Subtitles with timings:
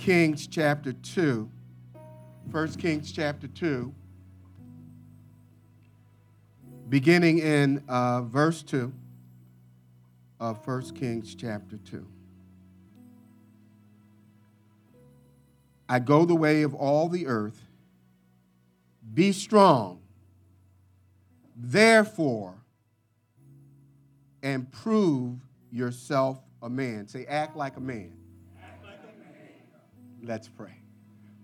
[0.00, 1.46] Kings chapter 2.
[2.50, 3.94] 1 Kings chapter 2,
[6.88, 8.90] beginning in uh, verse 2
[10.40, 12.06] of 1 Kings chapter 2.
[15.86, 17.62] I go the way of all the earth.
[19.12, 20.00] Be strong,
[21.54, 22.54] therefore,
[24.42, 25.36] and prove
[25.70, 27.06] yourself a man.
[27.06, 28.19] Say, act like a man.
[30.22, 30.76] Let's pray.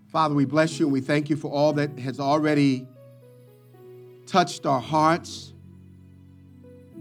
[0.07, 2.87] Father, we bless you and we thank you for all that has already
[4.25, 5.53] touched our hearts.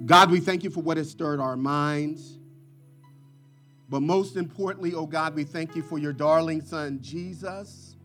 [0.04, 2.38] God, we thank you for what has stirred our minds.
[3.88, 7.96] But most importantly, oh God, we thank you for your darling son, Jesus,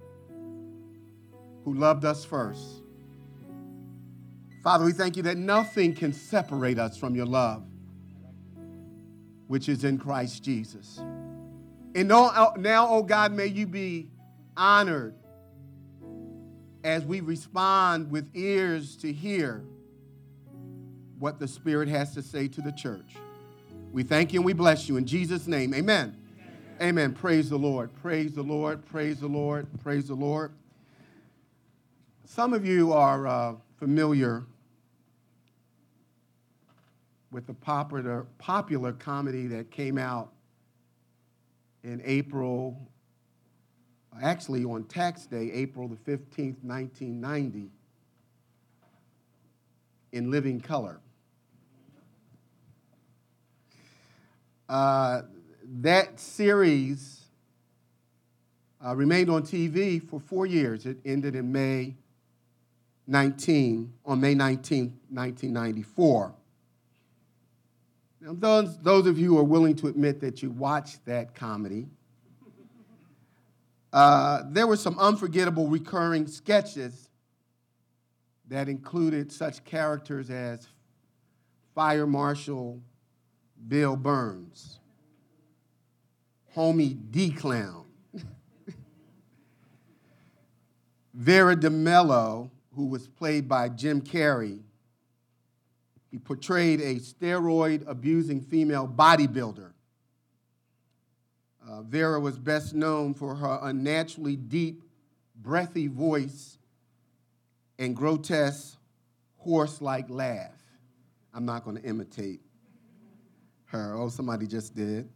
[1.66, 2.84] who loved us first.
[4.64, 7.64] Father, we thank you that nothing can separate us from your love,
[9.48, 11.02] which is in Christ Jesus.
[11.94, 14.10] And now, oh God, may you be
[14.56, 15.16] honored
[16.84, 19.64] as we respond with ears to hear
[21.20, 23.16] what the Spirit has to say to the church.
[23.92, 25.74] We thank you and we bless you in Jesus' name.
[25.74, 26.16] Amen.
[26.80, 26.90] Amen.
[26.90, 27.14] Amen.
[27.14, 27.94] Praise the Lord.
[28.02, 28.86] Praise the Lord.
[28.86, 29.68] Praise the Lord.
[29.84, 30.54] Praise the Lord.
[32.26, 34.44] Some of you are uh, familiar
[37.32, 40.32] with the popular, popular comedy that came out
[41.84, 42.78] in April,
[44.22, 47.70] actually on tax day, April the 15th, 1990,
[50.12, 51.00] in living color.
[54.68, 55.24] Uh,
[55.82, 57.22] that series
[58.86, 60.86] uh, remained on TV for four years.
[60.86, 61.96] It ended in May
[63.08, 66.34] 19, on May 19, 1994.
[68.22, 71.88] Now, those, those of you who are willing to admit that you watched that comedy,
[73.92, 77.10] uh, there were some unforgettable recurring sketches
[78.48, 80.68] that included such characters as
[81.74, 82.80] Fire Marshal
[83.68, 84.80] Bill Burns,
[86.56, 87.86] Homie D Clown,
[91.14, 94.60] Vera De Milo, who was played by Jim Carrey.
[96.12, 99.72] He portrayed a steroid abusing female bodybuilder.
[101.68, 104.84] Uh, Vera was best known for her unnaturally deep,
[105.36, 106.58] breathy voice
[107.80, 108.78] and grotesque,
[109.38, 110.52] horse like laugh.
[111.34, 112.42] I'm not going to imitate
[113.66, 113.96] her.
[113.96, 115.08] Oh, somebody just did.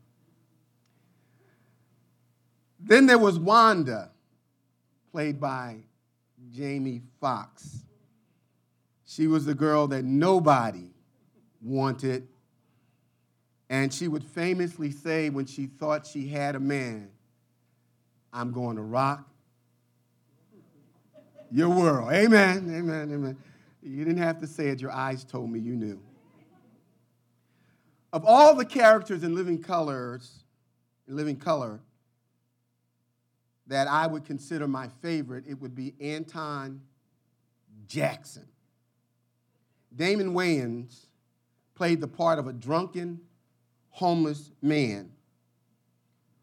[2.80, 4.12] Then there was Wanda,
[5.12, 5.78] played by
[6.52, 7.85] Jamie Foxx.
[9.06, 10.90] She was the girl that nobody
[11.62, 12.28] wanted.
[13.70, 17.10] And she would famously say when she thought she had a man,
[18.34, 19.28] I'm going to rock
[21.52, 22.12] your world.
[22.12, 23.38] Amen, amen, amen.
[23.82, 26.00] You didn't have to say it, your eyes told me you knew.
[28.12, 30.44] Of all the characters in Living Colors,
[31.08, 31.80] in Living Color,
[33.68, 36.82] that I would consider my favorite, it would be Anton
[37.88, 38.48] Jackson.
[39.96, 41.06] Damon Wayans
[41.76, 43.22] played the part of a drunken,
[43.90, 45.12] homeless man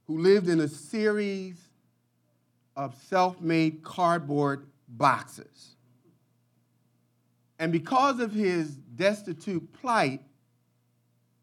[0.07, 1.57] who lived in a series
[2.77, 5.77] of self made cardboard boxes.
[7.59, 10.23] And because of his destitute plight,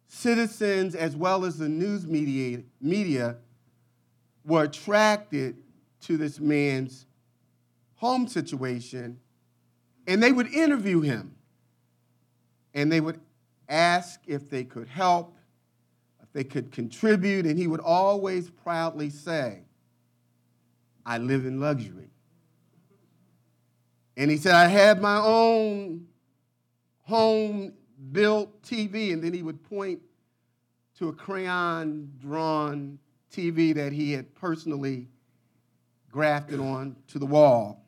[0.08, 3.38] citizens as well as the news media, media
[4.44, 5.58] were attracted
[6.02, 7.06] to this man's
[7.96, 9.20] home situation
[10.08, 11.36] and they would interview him
[12.74, 13.20] and they would
[13.68, 15.36] ask if they could help,
[16.22, 19.64] if they could contribute, and he would always proudly say,
[21.06, 22.10] I live in luxury.
[24.18, 26.06] And he said, I have my own
[27.04, 27.74] home
[28.12, 30.02] built TV, and then he would point
[30.98, 33.00] to a crayon drawn
[33.32, 35.08] TV that he had personally
[36.12, 37.86] grafted on to the wall.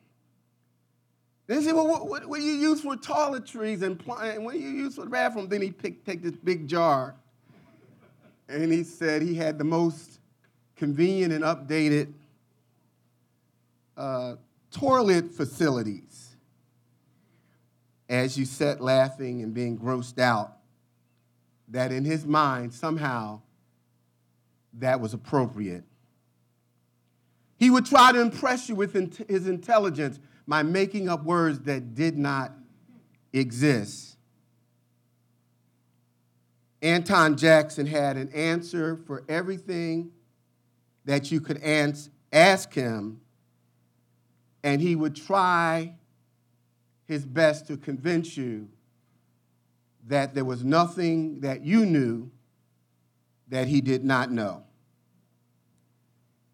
[1.52, 4.58] Then he said, Well, what, what, what do you use for toiletries and what do
[4.58, 5.50] you use for the bathroom?
[5.50, 7.14] Then he picked, take this big jar,
[8.48, 10.22] and he said he had the most
[10.78, 12.14] convenient and updated
[13.98, 14.36] uh,
[14.72, 16.38] toilet facilities
[18.08, 20.54] as you sat laughing and being grossed out,
[21.68, 23.42] that in his mind, somehow,
[24.76, 25.84] that was appropriate.
[27.58, 28.94] He would try to impress you with
[29.28, 30.18] his intelligence
[30.52, 32.52] by making up words that did not
[33.32, 34.18] exist.
[36.82, 40.12] Anton Jackson had an answer for everything
[41.06, 41.58] that you could
[42.34, 43.22] ask him,
[44.62, 45.94] and he would try
[47.08, 48.68] his best to convince you
[50.08, 52.30] that there was nothing that you knew
[53.48, 54.64] that he did not know.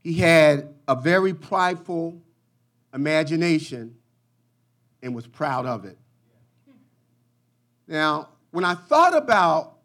[0.04, 2.22] He had a very prideful
[2.94, 3.96] imagination
[5.02, 5.98] and was proud of it.
[7.88, 9.78] Now, when I thought about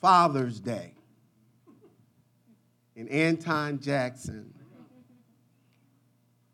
[0.00, 0.94] Father's Day
[2.96, 4.52] and Anton Jackson,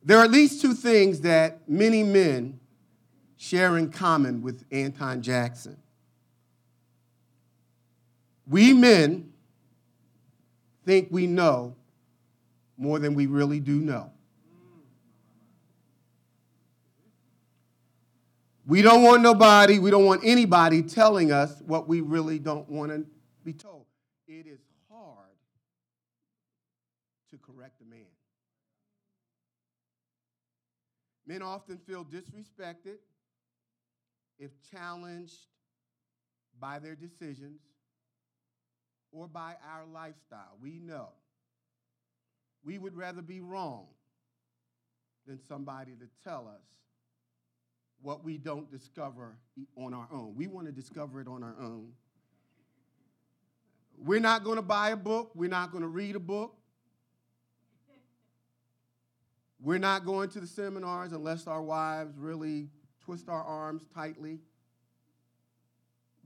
[0.03, 2.59] there are at least two things that many men
[3.37, 5.77] share in common with Anton Jackson.
[8.47, 9.33] We men
[10.85, 11.77] think we know
[12.77, 14.11] more than we really do know.
[18.71, 22.93] We don't want nobody, we don't want anybody telling us what we really don't want
[22.93, 23.05] to
[23.43, 23.87] be told.
[24.29, 25.35] It is hard
[27.33, 28.07] to correct a man.
[31.27, 32.99] Men often feel disrespected
[34.39, 35.49] if challenged
[36.61, 37.59] by their decisions
[39.11, 40.57] or by our lifestyle.
[40.63, 41.09] We know.
[42.63, 43.87] We would rather be wrong
[45.27, 46.63] than somebody to tell us
[48.03, 49.37] what we don't discover
[49.77, 50.35] on our own.
[50.37, 51.93] We want to discover it on our own.
[53.99, 56.57] We're not going to buy a book, we're not going to read a book.
[59.63, 62.69] We're not going to the seminars unless our wives really
[63.05, 64.39] twist our arms tightly.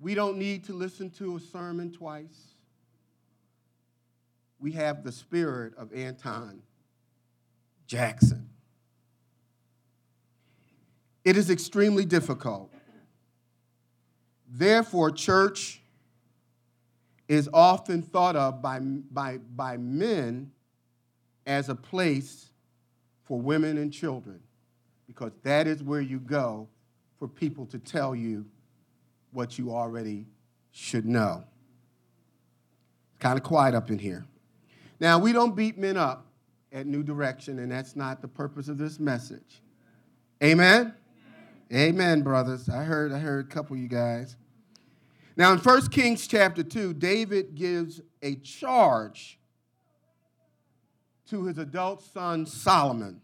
[0.00, 2.54] We don't need to listen to a sermon twice.
[4.60, 6.62] We have the spirit of Anton
[7.86, 8.53] Jackson.
[11.24, 12.70] It is extremely difficult.
[14.48, 15.82] Therefore, church
[17.28, 20.52] is often thought of by, by, by men
[21.46, 22.50] as a place
[23.24, 24.40] for women and children,
[25.06, 26.68] because that is where you go
[27.18, 28.44] for people to tell you
[29.32, 30.26] what you already
[30.72, 31.42] should know.
[33.10, 34.26] It's kind of quiet up in here.
[35.00, 36.26] Now, we don't beat men up
[36.72, 39.62] at New Direction, and that's not the purpose of this message.
[40.42, 40.94] Amen?
[41.72, 42.68] Amen, brothers.
[42.68, 44.36] I heard, I heard a couple of you guys.
[45.36, 49.38] Now, in 1 Kings chapter 2, David gives a charge
[51.30, 53.20] to his adult son Solomon.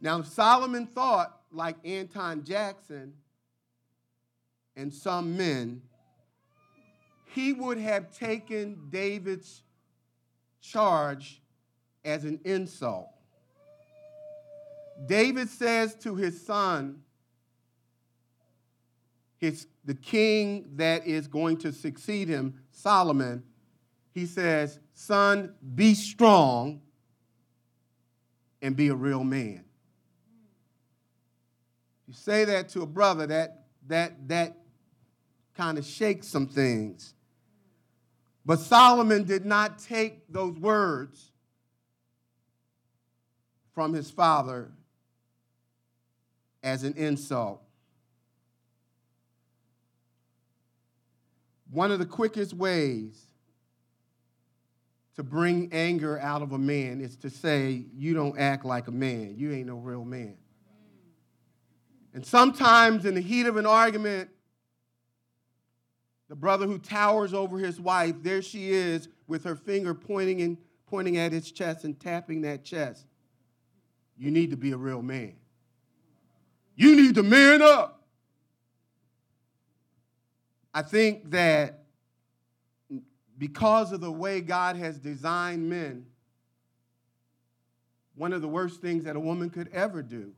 [0.00, 3.14] Now, Solomon thought, like Anton Jackson
[4.76, 5.82] and some men,
[7.26, 9.62] he would have taken David's
[10.60, 11.42] charge
[12.04, 13.13] as an insult.
[15.06, 17.02] David says to his son,
[19.38, 23.42] his, the king that is going to succeed him, Solomon,
[24.12, 26.80] he says, Son, be strong
[28.62, 29.64] and be a real man.
[32.06, 34.56] You say that to a brother, that, that, that
[35.54, 37.14] kind of shakes some things.
[38.46, 41.32] But Solomon did not take those words
[43.74, 44.70] from his father
[46.64, 47.62] as an insult.
[51.70, 53.26] One of the quickest ways
[55.16, 58.92] to bring anger out of a man is to say, You don't act like a
[58.92, 59.34] man.
[59.36, 60.36] You ain't no real man.
[62.14, 64.30] And sometimes, in the heat of an argument,
[66.28, 70.56] the brother who towers over his wife, there she is with her finger pointing, and
[70.86, 73.06] pointing at his chest and tapping that chest.
[74.16, 75.34] You need to be a real man.
[76.76, 78.02] You need to man up.
[80.72, 81.84] I think that
[83.38, 86.06] because of the way God has designed men,
[88.16, 90.32] one of the worst things that a woman could ever do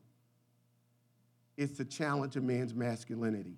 [1.57, 3.57] is to challenge a man's masculinity.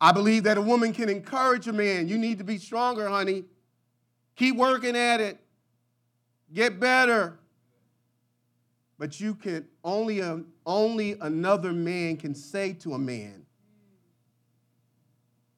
[0.00, 2.08] I believe that a woman can encourage a man.
[2.08, 3.44] You need to be stronger, honey.
[4.36, 5.38] Keep working at it.
[6.52, 7.38] Get better.
[8.98, 13.46] But you can only, a, only another man can say to a man,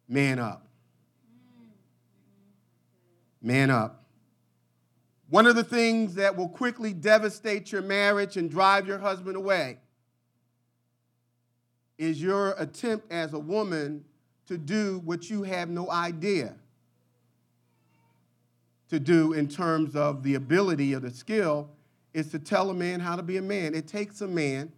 [0.06, 0.66] man up.
[3.40, 4.04] Man up.
[5.30, 9.78] One of the things that will quickly devastate your marriage and drive your husband away
[11.96, 14.04] is your attempt as a woman
[14.46, 16.54] to do what you have no idea
[18.88, 21.70] to do in terms of the ability or the skill
[22.12, 23.74] is to tell a man how to be a man.
[23.74, 24.72] It takes a man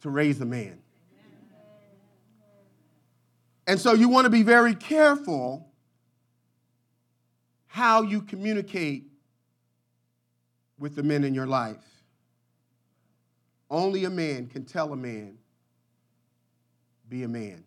[0.00, 0.78] to raise a man.
[3.66, 5.68] And so you want to be very careful
[7.66, 9.04] how you communicate
[10.78, 11.84] with the men in your life.
[13.70, 15.36] Only a man can tell a man,
[17.08, 17.64] be a man.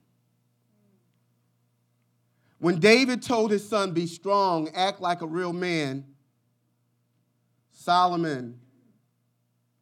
[2.57, 6.05] When David told his son, Be strong, act like a real man,
[7.81, 8.59] Solomon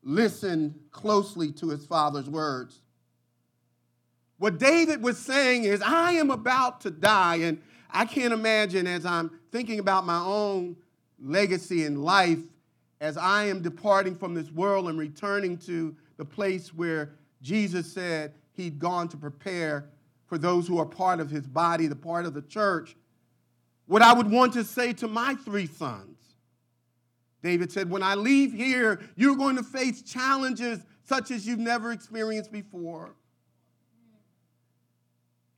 [0.04, 2.82] listened closely to his father's words.
[4.38, 9.06] What David was saying is, I am about to die, and I can't imagine as
[9.06, 10.78] I'm thinking about my own
[11.22, 12.40] legacy in life,
[13.02, 18.34] as I am departing from this world and returning to the place where Jesus said
[18.54, 19.90] he'd gone to prepare
[20.26, 22.96] for those who are part of his body, the part of the church,
[23.88, 26.19] what I would want to say to my three sons.
[27.42, 31.92] David said, When I leave here, you're going to face challenges such as you've never
[31.92, 33.16] experienced before.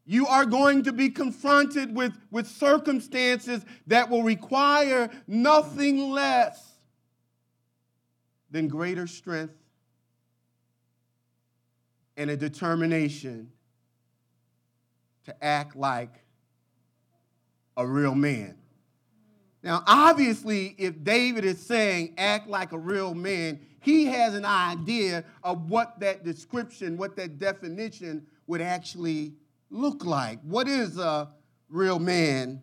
[0.05, 6.73] You are going to be confronted with, with circumstances that will require nothing less
[8.49, 9.53] than greater strength
[12.17, 13.51] and a determination
[15.25, 16.23] to act like
[17.77, 18.60] a real man.
[19.63, 25.23] Now, obviously, if David is saying act like a real man, he has an idea
[25.43, 29.33] of what that description, what that definition would actually
[29.69, 30.39] look like.
[30.41, 31.29] What is a
[31.69, 32.61] real man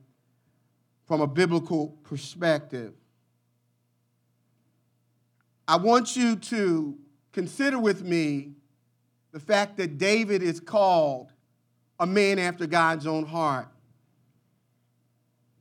[1.06, 2.94] from a biblical perspective?
[5.66, 6.98] I want you to
[7.32, 8.52] consider with me
[9.32, 11.32] the fact that David is called
[12.00, 13.68] a man after God's own heart.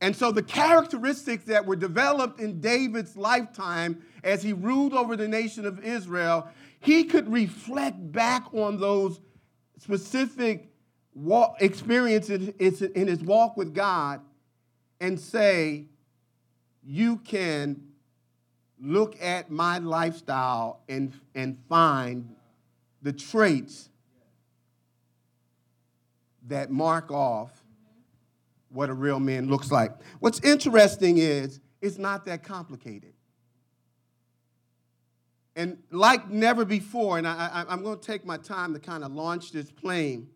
[0.00, 5.26] And so the characteristics that were developed in David's lifetime as he ruled over the
[5.26, 6.48] nation of Israel,
[6.80, 9.20] he could reflect back on those
[9.78, 10.68] specific
[11.60, 14.20] experiences in his walk with God
[15.00, 15.86] and say,
[16.84, 17.82] You can
[18.80, 22.36] look at my lifestyle and, and find
[23.02, 23.88] the traits
[26.46, 27.57] that mark off
[28.70, 29.92] what a real man looks like.
[30.20, 33.14] What's interesting is it's not that complicated.
[35.56, 39.12] And like never before, and I, am going to take my time to kind of
[39.12, 40.28] launch this plane.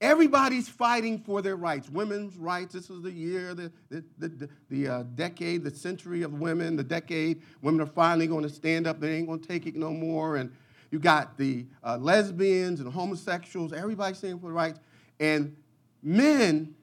[0.00, 1.90] Everybody's fighting for their rights.
[1.90, 2.72] Women's rights.
[2.72, 6.84] This is the year, the, the, the, the uh, decade, the century of women, the
[6.84, 7.42] decade.
[7.62, 9.00] Women are finally going to stand up.
[9.00, 10.36] They ain't going to take it no more.
[10.36, 10.50] And
[10.90, 13.72] you got the uh, lesbians and homosexuals.
[13.72, 14.78] Everybody's standing for rights.
[15.20, 15.56] And
[16.02, 16.74] Men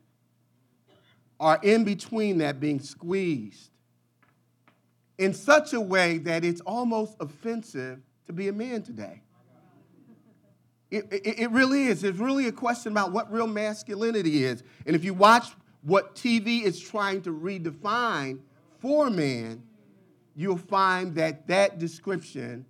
[1.39, 3.69] are in between that being squeezed
[5.17, 9.21] in such a way that it's almost offensive to be a man today.
[10.91, 12.03] It, it, it, really is.
[12.03, 14.63] It's really a question about what real masculinity is.
[14.85, 15.47] And if you watch
[15.81, 18.39] what TV is trying to redefine
[18.79, 19.63] for man,
[20.35, 22.65] you'll find that that description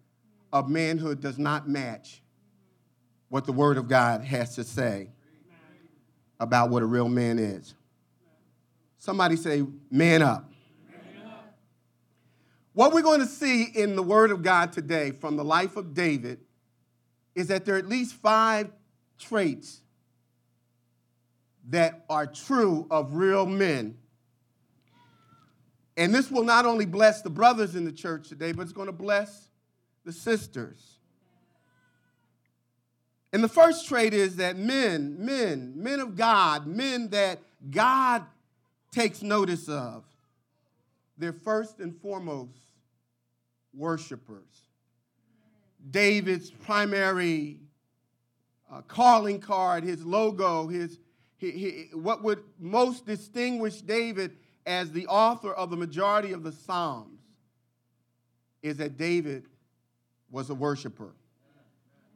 [0.54, 2.22] of manhood does not match
[3.30, 5.10] what the Word of God has to say
[6.40, 7.74] about what a real man is.
[8.98, 10.52] Somebody say, man up.
[12.74, 15.94] What we're going to see in the Word of God today from the life of
[15.94, 16.40] David
[17.34, 18.70] is that there are at least five
[19.18, 19.82] traits
[21.70, 23.98] that are true of real men.
[25.98, 28.88] And this will not only bless the brothers in the church today, but it's going
[28.88, 29.48] to bless
[30.04, 30.95] the sisters.
[33.36, 38.24] And the first trait is that men, men, men of God, men that God
[38.94, 40.06] takes notice of,
[41.18, 42.58] they're first and foremost
[43.74, 44.62] worshipers.
[45.92, 47.60] David's primary
[48.72, 50.98] uh, calling card, his logo, his,
[51.36, 54.32] he, he, what would most distinguish David
[54.66, 57.20] as the author of the majority of the Psalms
[58.64, 59.44] is that David
[60.32, 61.12] was a worshiper.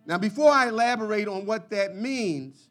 [0.09, 2.67] Now, before I elaborate on what that means,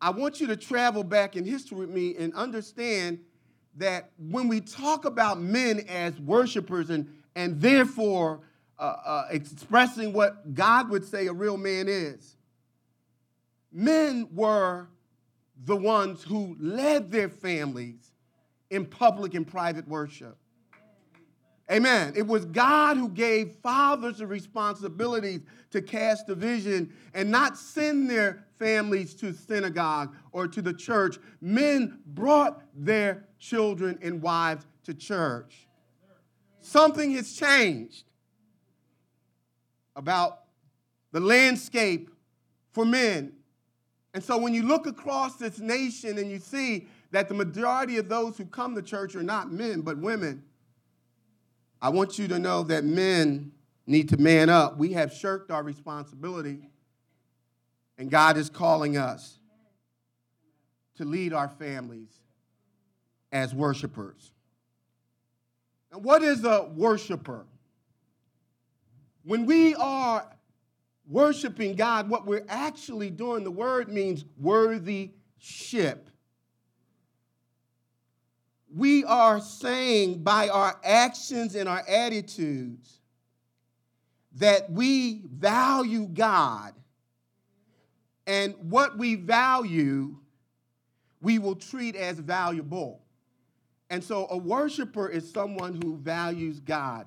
[0.00, 3.20] I want you to travel back in history with me and understand
[3.76, 8.40] that when we talk about men as worshipers and, and therefore
[8.80, 12.36] uh, uh, expressing what God would say a real man is,
[13.70, 14.88] men were
[15.64, 18.10] the ones who led their families
[18.70, 20.36] in public and private worship.
[21.72, 22.12] Amen.
[22.14, 28.10] It was God who gave fathers the responsibility to cast a vision and not send
[28.10, 31.16] their families to synagogue or to the church.
[31.40, 35.66] Men brought their children and wives to church.
[36.60, 38.04] Something has changed
[39.96, 40.40] about
[41.12, 42.10] the landscape
[42.72, 43.32] for men.
[44.12, 48.10] And so when you look across this nation and you see that the majority of
[48.10, 50.42] those who come to church are not men, but women.
[51.82, 53.50] I want you to know that men
[53.88, 54.78] need to man up.
[54.78, 56.60] We have shirked our responsibility,
[57.98, 59.40] and God is calling us
[60.96, 62.20] to lead our families
[63.32, 64.30] as worshipers.
[65.90, 67.46] And what is a worshiper?
[69.24, 70.24] When we are
[71.08, 76.10] worshiping God, what we're actually doing, the word means worthy ship.
[78.74, 83.00] We are saying by our actions and our attitudes
[84.36, 86.72] that we value God.
[88.26, 90.16] And what we value,
[91.20, 93.02] we will treat as valuable.
[93.90, 97.06] And so a worshiper is someone who values God.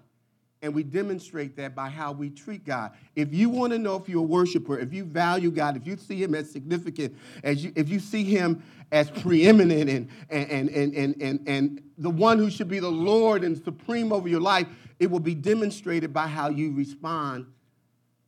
[0.65, 2.93] And we demonstrate that by how we treat God.
[3.15, 5.95] If you want to know if you're a worshiper, if you value God, if you
[5.95, 10.95] see him as significant, as you, if you see him as preeminent and, and, and,
[10.95, 14.65] and, and, and the one who should be the Lord and supreme over your life,
[14.97, 17.45] it will be demonstrated by how you respond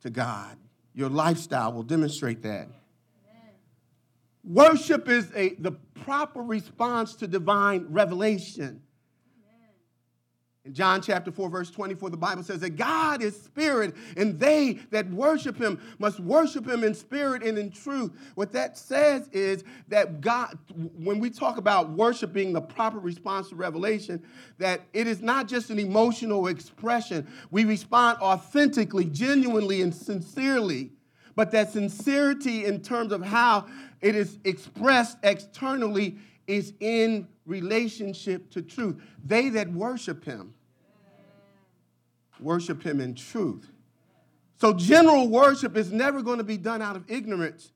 [0.03, 0.57] to God.
[0.93, 2.67] Your lifestyle will demonstrate that.
[4.43, 8.83] Worship is a, the proper response to divine revelation.
[10.67, 14.73] In John chapter 4, verse 24, the Bible says that God is spirit, and they
[14.91, 18.11] that worship him must worship him in spirit and in truth.
[18.35, 23.47] What that says is that God, when we talk about worship being the proper response
[23.49, 24.21] to revelation,
[24.57, 27.25] that it is not just an emotional expression.
[27.49, 30.91] We respond authentically, genuinely, and sincerely.
[31.35, 33.67] But that sincerity in terms of how
[34.01, 39.01] it is expressed externally is in relationship to truth.
[39.23, 40.53] They that worship him
[42.41, 43.69] worship him in truth.
[44.59, 47.71] So, general worship is never going to be done out of ignorance.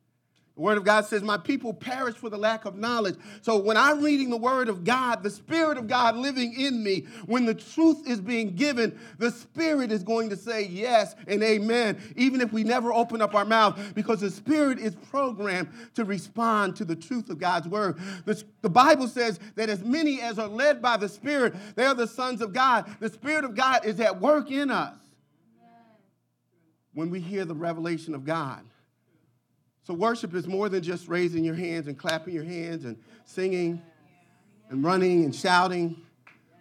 [0.55, 3.15] The Word of God says, My people perish for the lack of knowledge.
[3.41, 7.05] So, when I'm reading the Word of God, the Spirit of God living in me,
[7.25, 11.97] when the truth is being given, the Spirit is going to say yes and amen,
[12.17, 16.75] even if we never open up our mouth, because the Spirit is programmed to respond
[16.75, 17.97] to the truth of God's Word.
[18.25, 21.95] The, the Bible says that as many as are led by the Spirit, they are
[21.95, 22.93] the sons of God.
[22.99, 24.97] The Spirit of God is at work in us
[26.93, 28.65] when we hear the revelation of God.
[29.91, 33.81] So, worship is more than just raising your hands and clapping your hands and singing
[34.69, 36.01] and running and shouting.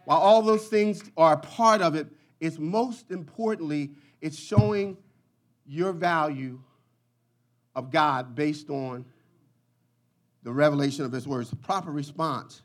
[0.05, 2.09] While all those things are a part of it,
[2.40, 4.97] it's most importantly, it's showing
[5.64, 6.59] your value
[7.77, 9.05] of God based on
[10.43, 12.62] the revelation of His words, the proper response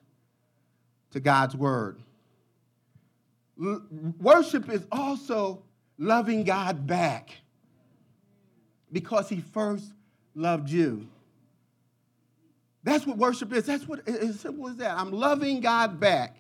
[1.12, 2.01] to God's word.
[3.63, 3.84] L-
[4.19, 5.62] worship is also
[5.99, 7.30] loving God back
[8.91, 9.91] because He first
[10.35, 11.07] loved you.
[12.83, 13.65] That's what worship is.
[13.65, 14.97] That's what, as simple as that.
[14.97, 16.37] I'm loving God back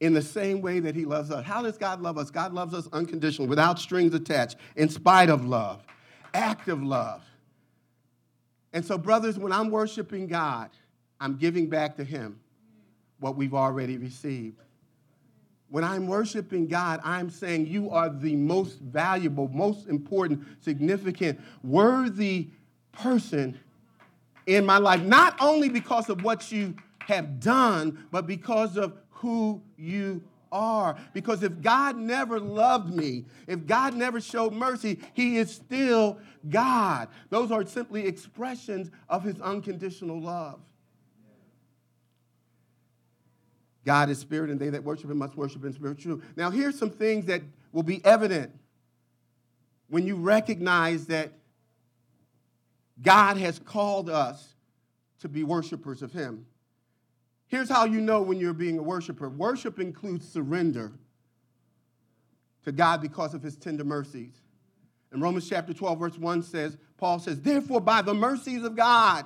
[0.00, 1.44] in the same way that He loves us.
[1.44, 2.30] How does God love us?
[2.30, 5.82] God loves us unconditionally, without strings attached, in spite of love,
[6.34, 7.22] active love.
[8.72, 10.70] And so, brothers, when I'm worshiping God,
[11.18, 12.40] I'm giving back to Him
[13.20, 14.60] what we've already received.
[15.70, 22.50] When I'm worshiping God, I'm saying you are the most valuable, most important, significant, worthy
[22.92, 23.58] person
[24.46, 29.62] in my life, not only because of what you have done, but because of who
[29.76, 30.96] you are.
[31.12, 37.08] Because if God never loved me, if God never showed mercy, He is still God.
[37.28, 40.58] Those are simply expressions of His unconditional love.
[43.84, 46.22] God is spirit, and they that worship him must worship in spirit true.
[46.36, 48.52] Now, here's some things that will be evident
[49.88, 51.32] when you recognize that
[53.02, 54.54] God has called us
[55.20, 56.46] to be worshipers of him.
[57.46, 60.92] Here's how you know when you're being a worshiper worship includes surrender
[62.64, 64.34] to God because of his tender mercies.
[65.12, 69.24] In Romans chapter 12, verse 1 says, Paul says, Therefore, by the mercies of God,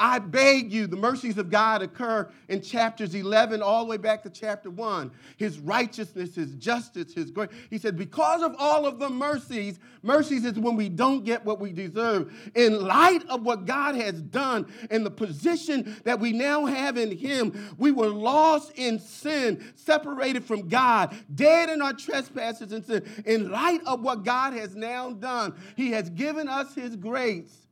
[0.00, 4.22] I beg you, the mercies of God occur in chapters 11 all the way back
[4.22, 5.10] to chapter 1.
[5.36, 7.50] His righteousness, His justice, His grace.
[7.68, 11.58] He said, because of all of the mercies, mercies is when we don't get what
[11.58, 12.32] we deserve.
[12.54, 17.16] In light of what God has done and the position that we now have in
[17.16, 23.04] Him, we were lost in sin, separated from God, dead in our trespasses and sin.
[23.26, 27.67] In light of what God has now done, He has given us His grace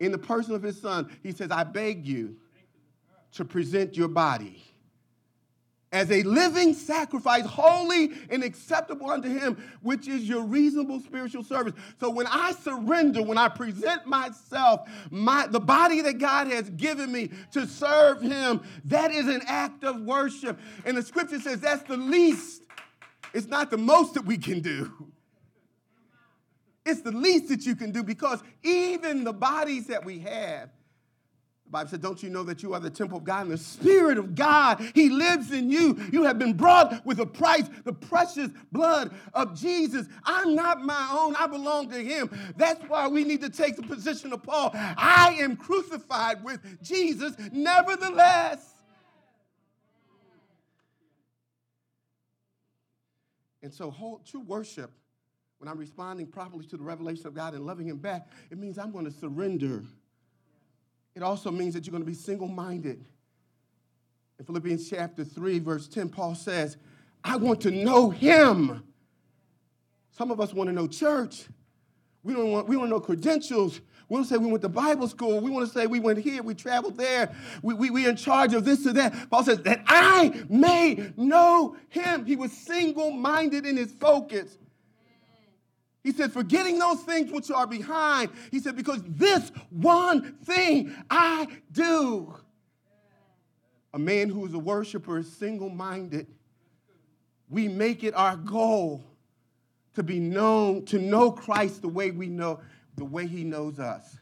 [0.00, 2.36] in the person of his son, he says, I beg you
[3.32, 4.64] to present your body.
[5.92, 11.74] as a living sacrifice, holy and acceptable unto him, which is your reasonable spiritual service.
[11.98, 17.10] So when I surrender, when I present myself, my, the body that God has given
[17.10, 20.60] me to serve him, that is an act of worship.
[20.84, 22.62] And the scripture says that's the least.
[23.34, 24.92] It's not the most that we can do.
[26.90, 30.70] It's the least that you can do because even the bodies that we have,
[31.64, 33.58] the Bible said, Don't you know that you are the temple of God and the
[33.58, 34.84] Spirit of God?
[34.92, 35.96] He lives in you.
[36.12, 40.08] You have been brought with a price, the precious blood of Jesus.
[40.24, 42.28] I'm not my own, I belong to Him.
[42.56, 44.72] That's why we need to take the position of Paul.
[44.74, 48.74] I am crucified with Jesus, nevertheless.
[53.62, 54.90] And so, whole, true worship,
[55.60, 58.78] when I'm responding properly to the revelation of God and loving Him back, it means
[58.78, 59.84] I'm going to surrender
[61.14, 63.04] it also means that you're going to be single minded.
[64.38, 66.76] In Philippians chapter 3, verse 10, Paul says,
[67.22, 68.82] I want to know him.
[70.12, 71.46] Some of us want to know church.
[72.22, 73.80] We don't want, we want to know credentials.
[74.08, 75.40] We don't say we went to Bible school.
[75.40, 77.34] We want to say we went here, we traveled there.
[77.62, 79.30] We, we, we in charge of this or that.
[79.30, 82.24] Paul says, that I may know him.
[82.24, 84.56] He was single minded in his focus.
[86.02, 88.30] He said, forgetting those things which are behind.
[88.50, 92.34] He said, because this one thing I do.
[93.92, 96.26] A man who is a worshiper is single minded.
[97.48, 99.04] We make it our goal
[99.94, 102.60] to be known, to know Christ the way we know,
[102.96, 104.16] the way he knows us.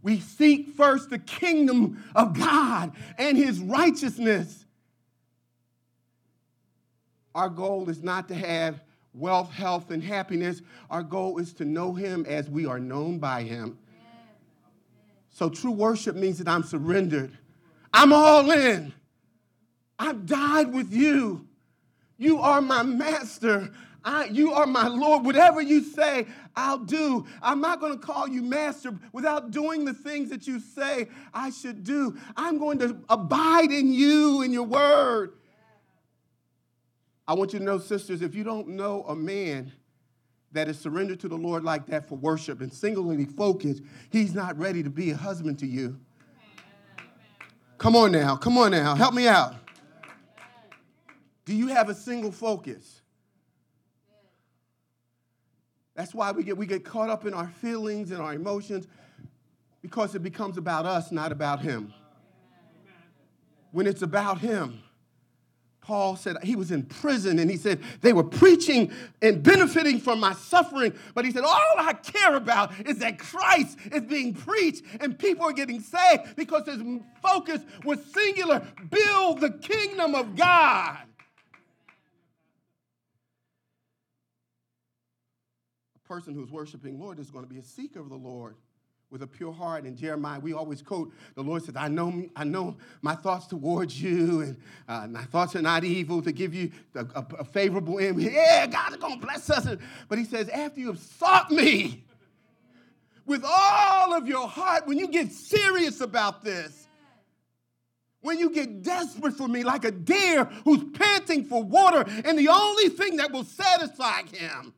[0.00, 4.64] We seek first the kingdom of God and his righteousness.
[7.34, 8.80] Our goal is not to have
[9.18, 10.62] wealth, health, and happiness.
[10.90, 13.78] Our goal is to know Him as we are known by Him.
[15.30, 17.36] So true worship means that I'm surrendered.
[17.92, 18.92] I'm all in.
[19.98, 21.46] I've died with you.
[22.16, 23.70] You are my master.
[24.04, 25.24] I, you are my Lord.
[25.24, 26.26] Whatever you say,
[26.56, 27.26] I'll do.
[27.42, 31.50] I'm not going to call you master without doing the things that you say I
[31.50, 32.16] should do.
[32.36, 35.32] I'm going to abide in you and your word.
[37.28, 39.70] I want you to know, sisters, if you don't know a man
[40.52, 44.58] that is surrendered to the Lord like that for worship and singularly focused, he's not
[44.58, 46.00] ready to be a husband to you.
[47.76, 49.54] Come on now, come on now, help me out.
[51.44, 53.02] Do you have a single focus?
[55.94, 58.86] That's why we get, we get caught up in our feelings and our emotions
[59.82, 61.92] because it becomes about us, not about him.
[63.70, 64.80] When it's about him,
[65.88, 70.20] Paul said he was in prison and he said they were preaching and benefiting from
[70.20, 70.92] my suffering.
[71.14, 75.46] But he said, All I care about is that Christ is being preached and people
[75.46, 76.82] are getting saved because his
[77.22, 80.98] focus was singular build the kingdom of God.
[85.96, 88.56] A person who's worshiping Lord is going to be a seeker of the Lord
[89.10, 89.84] with a pure heart.
[89.84, 94.00] And Jeremiah, we always quote, the Lord says, I know, I know my thoughts towards
[94.00, 94.56] you, and
[94.88, 98.20] uh, my thoughts are not evil to give you a, a, a favorable end.
[98.20, 99.76] Yeah, God's going to bless us.
[100.08, 102.04] But he says, after you have sought me
[103.24, 106.86] with all of your heart, when you get serious about this,
[108.20, 112.48] when you get desperate for me like a deer who's panting for water, and the
[112.48, 114.74] only thing that will satisfy him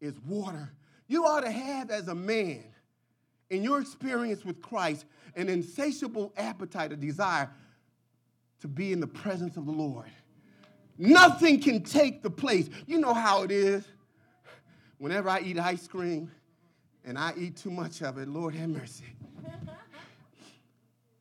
[0.00, 0.72] is water
[1.12, 2.64] you ought to have, as a man,
[3.50, 5.04] in your experience with Christ,
[5.36, 7.50] an insatiable appetite, a desire
[8.60, 10.10] to be in the presence of the Lord.
[10.96, 12.70] Nothing can take the place.
[12.86, 13.86] You know how it is.
[14.98, 16.30] Whenever I eat ice cream
[17.04, 19.04] and I eat too much of it, Lord have mercy,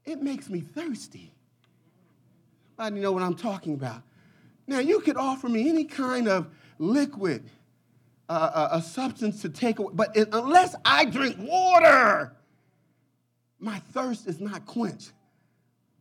[0.06, 1.34] it makes me thirsty.
[2.78, 4.04] I know what I'm talking about.
[4.68, 7.50] Now, you could offer me any kind of liquid
[8.32, 9.92] a, a, substance to take away.
[9.94, 12.34] But it, unless I drink water,
[13.60, 15.12] my thirst is not quenched.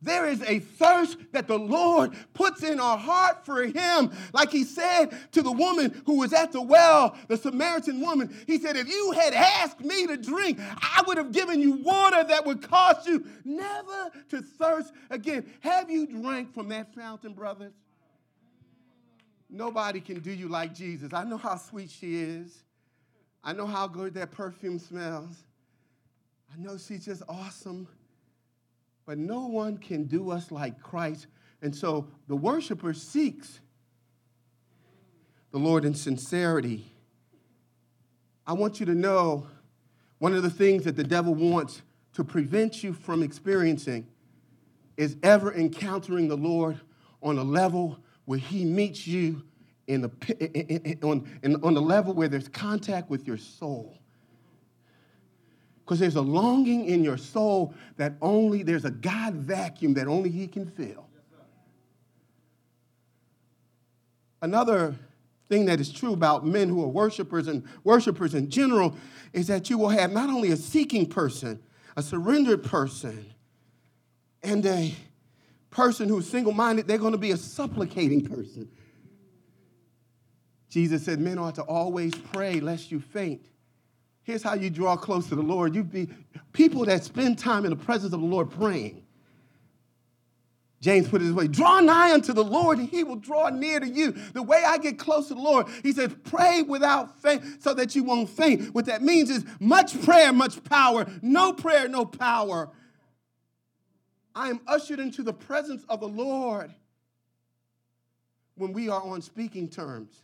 [0.03, 4.11] There is a thirst that the Lord puts in our heart for Him.
[4.33, 8.57] Like He said to the woman who was at the well, the Samaritan woman, He
[8.57, 12.45] said, If you had asked me to drink, I would have given you water that
[12.45, 15.45] would cause you never to thirst again.
[15.59, 17.73] Have you drank from that fountain, brothers?
[19.51, 21.13] Nobody can do you like Jesus.
[21.13, 22.63] I know how sweet she is.
[23.43, 25.43] I know how good that perfume smells.
[26.53, 27.87] I know she's just awesome.
[29.05, 31.27] But no one can do us like Christ.
[31.61, 33.59] And so the worshiper seeks
[35.51, 36.85] the Lord in sincerity.
[38.47, 39.47] I want you to know
[40.19, 41.81] one of the things that the devil wants
[42.13, 44.07] to prevent you from experiencing
[44.95, 46.79] is ever encountering the Lord
[47.21, 47.99] on a level
[48.31, 49.43] where He meets you
[49.87, 53.97] in the, on, in, on the level where there's contact with your soul.
[55.79, 60.29] Because there's a longing in your soul that only, there's a God vacuum that only
[60.29, 61.09] He can fill.
[64.41, 64.95] Another
[65.49, 68.95] thing that is true about men who are worshipers and worshipers in general
[69.33, 71.61] is that you will have not only a seeking person,
[71.97, 73.25] a surrendered person,
[74.41, 74.95] and a
[75.71, 78.69] person who's single minded, they're going to be a supplicating person.
[80.69, 83.45] Jesus said, Men ought to always pray lest you faint.
[84.23, 85.73] Here's how you draw close to the Lord.
[85.73, 86.07] You be
[86.53, 89.03] people that spend time in the presence of the Lord praying.
[90.79, 93.79] James put it this way draw nigh unto the Lord, and he will draw near
[93.79, 94.11] to you.
[94.11, 97.95] The way I get close to the Lord, he says, pray without faint so that
[97.95, 98.73] you won't faint.
[98.73, 101.05] What that means is much prayer, much power.
[101.21, 102.69] No prayer, no power.
[104.35, 106.73] I am ushered into the presence of the Lord
[108.55, 110.23] when we are on speaking terms.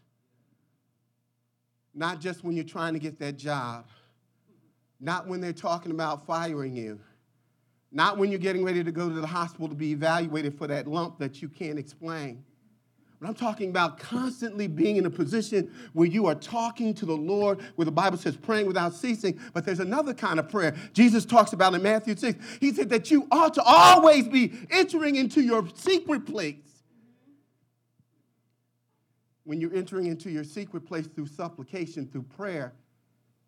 [1.94, 3.86] Not just when you're trying to get that job,
[5.00, 7.00] not when they're talking about firing you,
[7.92, 10.88] not when you're getting ready to go to the hospital to be evaluated for that
[10.88, 12.44] lump that you can't explain.
[13.20, 17.18] But I'm talking about constantly being in a position where you are talking to the
[17.18, 19.40] Lord, where the Bible says praying without ceasing.
[19.54, 22.60] But there's another kind of prayer Jesus talks about in Matthew 6.
[22.60, 26.56] He said that you ought to always be entering into your secret place.
[29.46, 32.74] When you're entering into your secret place through supplication, through prayer,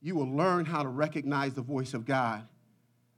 [0.01, 2.47] you will learn how to recognize the voice of God.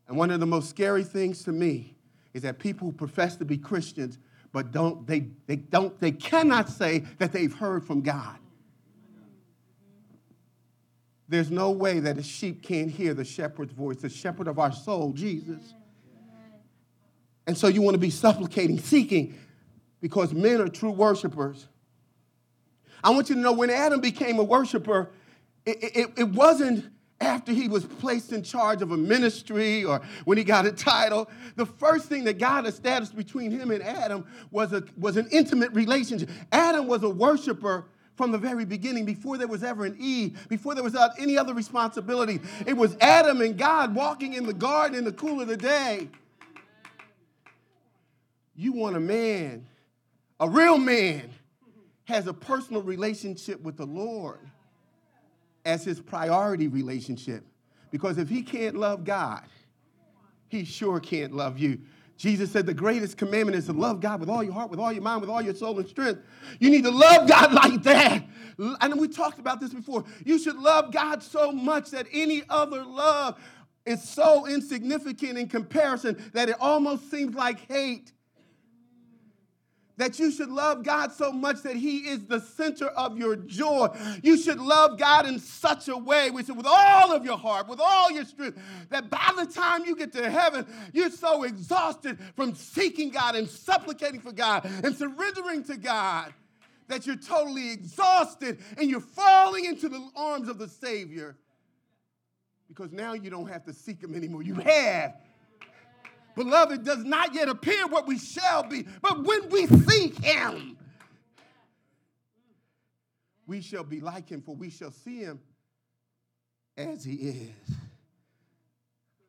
[0.08, 1.96] And one of the most scary things to me
[2.34, 4.18] is that people who profess to be Christians
[4.52, 8.38] but don't they, they don't they cannot say that they've heard from God.
[11.28, 14.74] There's no way that a sheep can't hear the shepherd's voice, the shepherd of our
[14.74, 15.74] soul, Jesus.
[17.48, 19.40] And so you want to be supplicating, seeking,
[20.02, 21.68] because men are true worshipers.
[23.04, 25.10] I want you to know when Adam became a worshiper,
[25.66, 30.38] it, it, it wasn't after he was placed in charge of a ministry or when
[30.38, 34.74] he got a title, the first thing that God established between him and Adam was,
[34.74, 36.30] a, was an intimate relationship.
[36.52, 40.76] Adam was a worshiper from the very beginning, before there was ever an Eve, before
[40.76, 42.40] there was uh, any other responsibility.
[42.68, 46.10] It was Adam and God walking in the garden in the cool of the day.
[48.54, 49.66] You want a man,
[50.40, 51.32] a real man,
[52.04, 54.51] has a personal relationship with the Lord
[55.66, 57.44] as his priority relationship.
[57.92, 59.44] Because if he can't love God,
[60.48, 61.80] he sure can't love you.
[62.18, 64.92] Jesus said the greatest commandment is to love God with all your heart, with all
[64.92, 66.22] your mind, with all your soul and strength.
[66.60, 68.24] You need to love God like that.
[68.60, 70.04] And we talked about this before.
[70.24, 73.40] You should love God so much that any other love
[73.88, 78.12] is so insignificant in comparison that it almost seems like hate
[79.98, 83.90] that you should love God so much that He is the center of your joy.
[84.24, 87.80] You should love God in such a way, which with all of your heart, with
[87.80, 92.56] all your strength, that by the time you get to heaven, you're so exhausted from
[92.56, 96.34] seeking God and supplicating for God and surrendering to God
[96.88, 101.38] that you're totally exhausted and you're falling into the arms of the Savior
[102.68, 104.44] because now you don't have to seek Him anymore.
[104.44, 105.16] You have
[106.36, 110.78] Beloved, does not yet appear what we shall be, but when we see him,
[113.48, 115.40] we shall be like him, for we shall see him
[116.78, 117.76] as he is.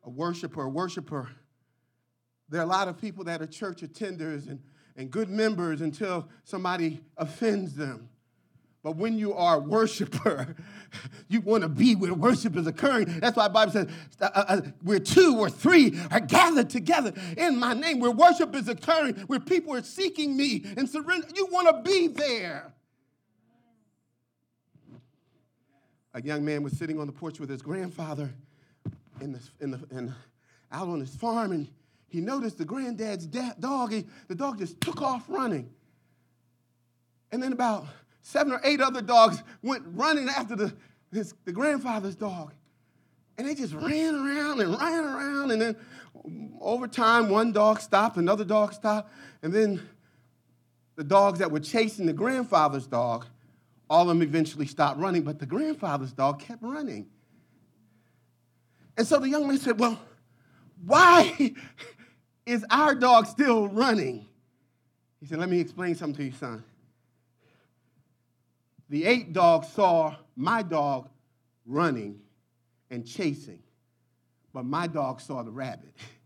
[0.03, 1.29] A worshiper, a worshiper.
[2.49, 4.61] There are a lot of people that are church attenders and,
[4.95, 8.09] and good members until somebody offends them.
[8.83, 10.55] But when you are a worshiper,
[11.29, 13.19] you want to be where worship is occurring.
[13.21, 13.87] That's why Bible says,
[14.19, 18.53] uh, uh, uh, where two or three are gathered together in my name, where worship
[18.55, 21.27] is occurring, where people are seeking me and surrender.
[21.33, 22.73] You want to be there.
[26.13, 28.29] A young man was sitting on the porch with his grandfather
[29.21, 30.13] in the, in the, in,
[30.71, 31.69] out on his farm, and
[32.09, 33.93] he noticed the granddad's da- dog.
[33.93, 35.71] He, the dog just took off running.
[37.31, 37.87] And then about
[38.23, 40.73] seven or eight other dogs went running after the,
[41.11, 42.53] his, the grandfather's dog.
[43.37, 45.51] And they just ran around and ran around.
[45.51, 45.75] And then
[46.59, 49.11] over time, one dog stopped, another dog stopped.
[49.41, 49.81] And then
[50.95, 53.25] the dogs that were chasing the grandfather's dog,
[53.89, 57.07] all of them eventually stopped running, but the grandfather's dog kept running.
[58.95, 59.99] And so the young man said, Well,
[60.85, 61.53] why
[62.45, 64.25] is our dog still running?
[65.19, 66.63] He said, Let me explain something to you, son.
[68.93, 71.09] The eight dogs saw my dog
[71.65, 72.19] running
[72.91, 73.63] and chasing,
[74.53, 75.95] but my dog saw the rabbit.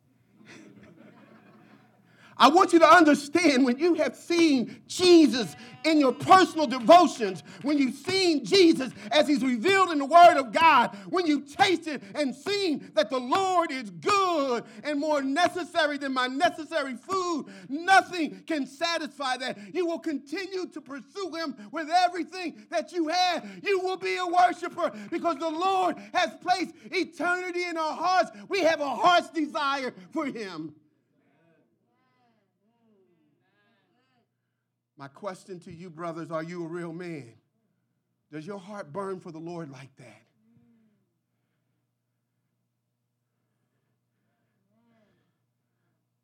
[2.39, 7.77] I want you to understand when you have seen Jesus in your personal devotions, when
[7.77, 12.35] you've seen Jesus as he's revealed in the Word of God, when you've tasted and
[12.35, 18.67] seen that the Lord is good and more necessary than my necessary food, nothing can
[18.67, 19.57] satisfy that.
[19.73, 23.45] You will continue to pursue him with everything that you have.
[23.63, 28.31] You will be a worshiper because the Lord has placed eternity in our hearts.
[28.49, 30.75] We have a heart's desire for him.
[34.97, 37.33] My question to you, brothers, are you a real man?
[38.31, 40.23] Does your heart burn for the Lord like that?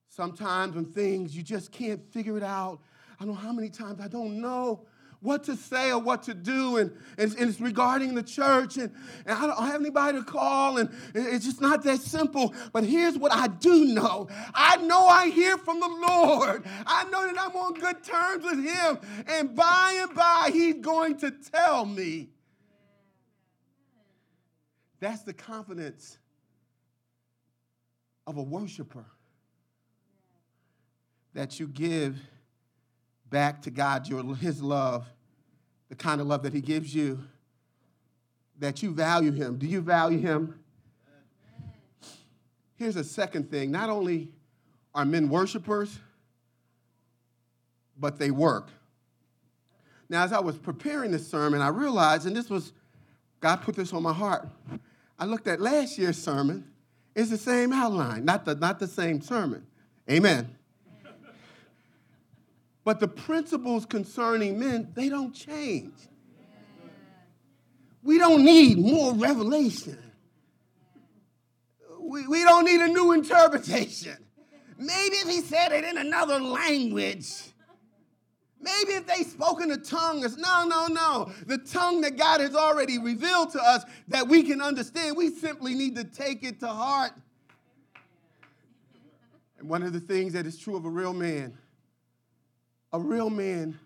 [0.10, 2.80] Sometimes when things you just can't figure it out.
[3.20, 4.86] I don't know how many times I don't know
[5.24, 8.92] what to say or what to do, and, and, and it's regarding the church, and,
[9.26, 12.54] and I don't have anybody to call, and it's just not that simple.
[12.74, 16.66] But here's what I do know I know I hear from the Lord.
[16.86, 21.18] I know that I'm on good terms with Him, and by and by, He's going
[21.20, 22.30] to tell me.
[25.00, 26.18] That's the confidence
[28.28, 29.06] of a worshiper
[31.34, 32.18] that you give
[33.34, 35.08] back to God your, his love,
[35.90, 37.20] the kind of love that he gives you,
[38.60, 39.58] that you value him.
[39.58, 40.60] Do you value him?
[42.76, 43.72] Here's a second thing.
[43.72, 44.30] Not only
[44.94, 45.98] are men worshipers,
[47.98, 48.70] but they work.
[50.10, 52.72] Now, as I was preparing this sermon, I realized, and this was,
[53.40, 54.48] God put this on my heart.
[55.18, 56.66] I looked at last year's sermon.
[57.16, 59.66] It's the same outline, not the, not the same sermon.
[60.08, 60.56] Amen.
[62.84, 65.94] But the principles concerning men, they don't change.
[68.02, 69.98] We don't need more revelation.
[72.00, 74.18] We, we don't need a new interpretation.
[74.78, 77.32] Maybe if he said it in another language,
[78.60, 80.20] maybe if they spoke in a tongue.
[80.38, 81.32] No, no, no.
[81.48, 85.74] The tongue that God has already revealed to us that we can understand, we simply
[85.74, 87.14] need to take it to heart.
[89.58, 91.58] And one of the things that is true of a real man
[92.94, 93.78] a real man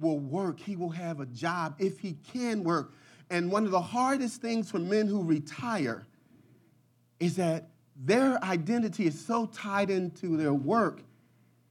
[0.00, 2.92] will work, he will have a job if he can work.
[3.30, 6.06] And one of the hardest things for men who retire
[7.20, 11.02] is that their identity is so tied into their work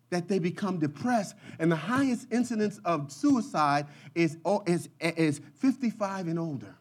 [0.10, 1.36] that they become depressed.
[1.60, 6.76] And the highest incidence of suicide is, oh, is, is 55 and older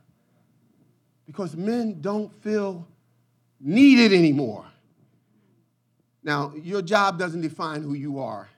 [1.27, 2.87] because men don't feel
[3.61, 4.65] needed anymore.
[6.23, 8.49] Now, your job doesn't define who you are.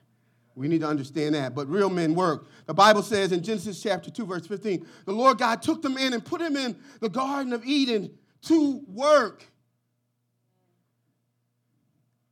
[0.59, 1.55] We need to understand that.
[1.55, 2.45] But real men work.
[2.65, 6.11] The Bible says in Genesis chapter 2, verse 15, the Lord God took them in
[6.11, 9.45] and put them in the Garden of Eden to work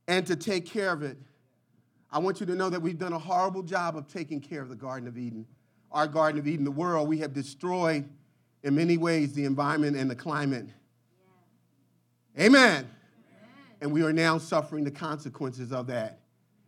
[0.09, 1.17] and to take care of it.
[2.11, 4.67] I want you to know that we've done a horrible job of taking care of
[4.67, 5.45] the Garden of Eden.
[5.89, 8.09] Our Garden of Eden, the world, we have destroyed
[8.61, 10.67] in many ways the environment and the climate.
[12.35, 12.47] Yeah.
[12.47, 12.61] Amen.
[12.71, 12.87] Amen.
[13.79, 16.19] And we are now suffering the consequences of that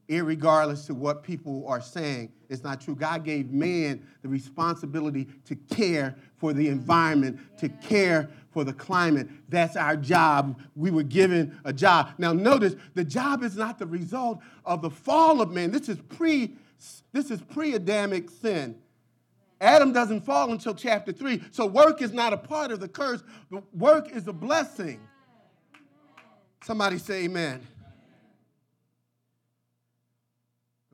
[0.09, 2.31] regardless to what people are saying.
[2.49, 2.95] It's not true.
[2.95, 9.27] God gave man the responsibility to care for the environment, to care for the climate.
[9.49, 10.59] That's our job.
[10.75, 12.09] We were given a job.
[12.17, 15.71] Now notice the job is not the result of the fall of man.
[15.71, 16.55] This is pre
[17.11, 18.77] this is pre-Adamic sin.
[19.59, 21.43] Adam doesn't fall until chapter 3.
[21.51, 25.01] So work is not a part of the curse, but work is a blessing.
[26.63, 27.61] Somebody say amen.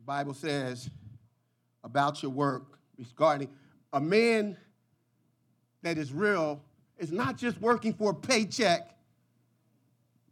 [0.05, 0.89] Bible says
[1.83, 3.49] about your work regarding
[3.91, 4.55] a man
[5.81, 6.61] that is real
[6.97, 8.95] is not just working for a paycheck,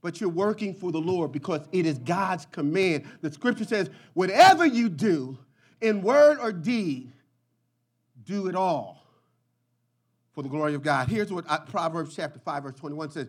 [0.01, 3.05] but you're working for the Lord because it is God's command.
[3.21, 5.37] The scripture says, whatever you do
[5.81, 7.11] in word or deed,
[8.25, 9.03] do it all
[10.33, 11.07] for the glory of God.
[11.07, 13.27] Here's what uh, Proverbs chapter 5, verse 21 says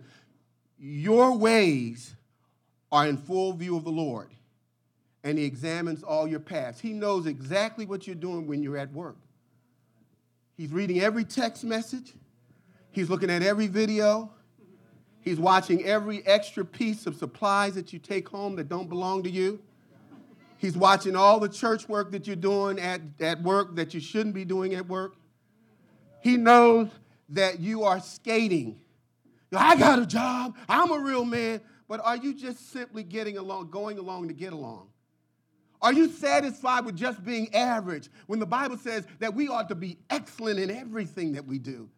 [0.78, 2.14] Your ways
[2.92, 4.28] are in full view of the Lord
[5.24, 6.82] and he examines all your past.
[6.82, 9.16] He knows exactly what you're doing when you're at work.
[10.56, 12.12] He's reading every text message,
[12.92, 14.30] he's looking at every video,
[15.22, 19.30] he's watching every extra piece of supplies that you take home that don't belong to
[19.30, 19.60] you.
[20.58, 24.34] He's watching all the church work that you're doing at, at work that you shouldn't
[24.34, 25.16] be doing at work.
[26.22, 26.88] He knows
[27.30, 28.80] that you are skating.
[29.52, 33.70] I got a job, I'm a real man, but are you just simply getting along,
[33.70, 34.88] going along to get along?
[35.84, 39.74] Are you satisfied with just being average when the Bible says that we ought to
[39.74, 41.90] be excellent in everything that we do?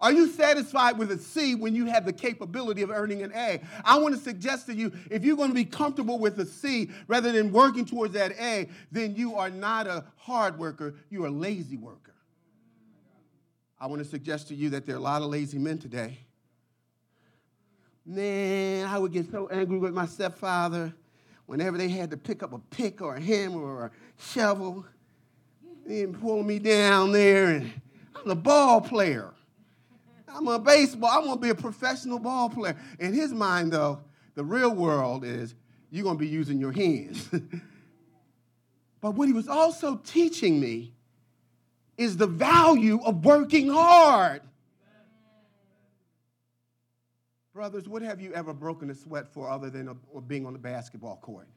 [0.00, 3.60] Are you satisfied with a C when you have the capability of earning an A?
[3.84, 6.88] I want to suggest to you if you're going to be comfortable with a C
[7.08, 11.30] rather than working towards that A, then you are not a hard worker, you're a
[11.30, 12.14] lazy worker.
[13.78, 16.20] I want to suggest to you that there are a lot of lazy men today.
[18.06, 20.94] Man, I would get so angry with my stepfather
[21.48, 23.90] whenever they had to pick up a pick or a hammer or a
[24.22, 24.84] shovel.
[25.86, 27.72] and pull me down there, and
[28.14, 29.32] I'm a ball player.
[30.28, 31.08] I'm a baseball.
[31.10, 32.76] I'm gonna be a professional ball player.
[32.98, 34.00] In his mind, though,
[34.34, 35.54] the real world is
[35.90, 37.26] you're gonna be using your hands.
[39.00, 40.92] but what he was also teaching me
[41.96, 44.42] is the value of working hard.
[47.58, 50.60] Brothers, what have you ever broken a sweat for other than a, being on the
[50.60, 51.48] basketball court?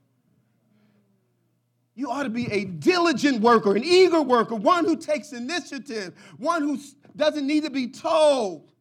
[1.94, 6.64] You ought to be a diligent worker, an eager worker, one who takes initiative, one
[6.64, 6.80] who
[7.16, 8.72] doesn't need to be told.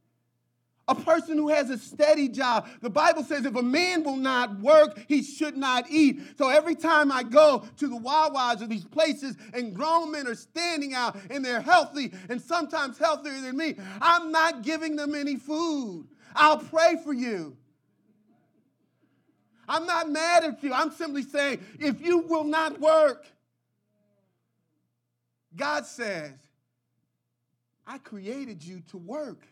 [0.88, 2.66] A person who has a steady job.
[2.80, 6.22] The Bible says if a man will not work, he should not eat.
[6.38, 10.34] So every time I go to the Wawas or these places and grown men are
[10.34, 15.36] standing out and they're healthy and sometimes healthier than me, I'm not giving them any
[15.36, 16.06] food.
[16.34, 17.56] I'll pray for you.
[19.68, 20.72] I'm not mad at you.
[20.72, 23.24] I'm simply saying if you will not work,
[25.54, 26.32] God says,
[27.86, 29.46] I created you to work.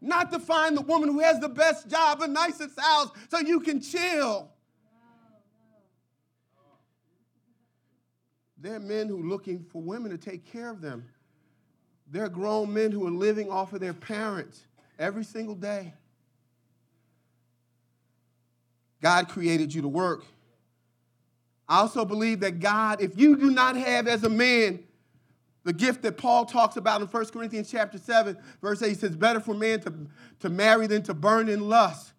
[0.00, 3.60] Not to find the woman who has the best job, the nicest house, so you
[3.60, 4.50] can chill.
[8.58, 11.06] There are men who are looking for women to take care of them.
[12.10, 14.66] There are grown men who are living off of their parents
[14.98, 15.94] every single day.
[19.00, 20.24] God created you to work.
[21.68, 24.80] I also believe that God, if you do not have as a man
[25.64, 29.16] the gift that Paul talks about in 1 Corinthians chapter 7, verse 8, he says,
[29.16, 29.92] better for man to,
[30.40, 32.12] to marry than to burn in lust.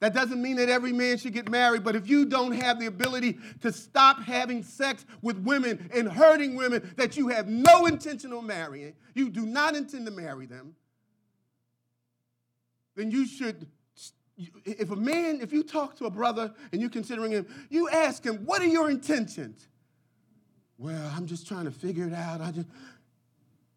[0.00, 2.86] That doesn't mean that every man should get married, but if you don't have the
[2.86, 8.32] ability to stop having sex with women and hurting women that you have no intention
[8.32, 10.74] of marrying, you do not intend to marry them,
[12.96, 13.68] then you should
[14.66, 18.22] if a man, if you talk to a brother and you're considering him, you ask
[18.22, 19.66] him, what are your intentions?
[20.76, 22.42] Well, I'm just trying to figure it out.
[22.42, 22.68] I just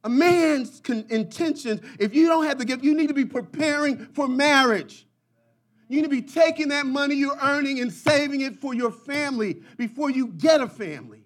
[0.04, 3.98] a man's con- intentions, if you don't have the gift, you need to be preparing
[4.08, 5.06] for marriage.
[5.90, 9.62] You need to be taking that money you're earning and saving it for your family
[9.78, 11.24] before you get a family.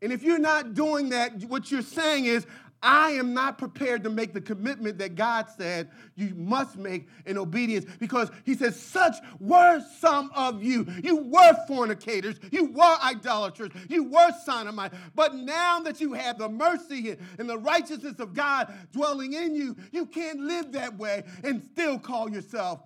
[0.00, 2.46] And if you're not doing that, what you're saying is,
[2.82, 7.38] I am not prepared to make the commitment that God said you must make in
[7.38, 10.86] obedience because He says, Such were some of you.
[11.02, 14.96] You were fornicators, you were idolaters, you were sodomites.
[15.14, 19.76] But now that you have the mercy and the righteousness of God dwelling in you,
[19.92, 22.80] you can't live that way and still call yourself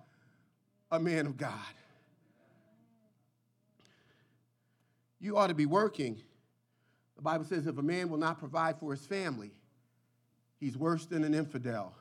[0.91, 1.53] a man of God.
[5.19, 6.21] You ought to be working.
[7.15, 9.51] The Bible says, if a man will not provide for his family,
[10.59, 11.93] he's worse than an infidel.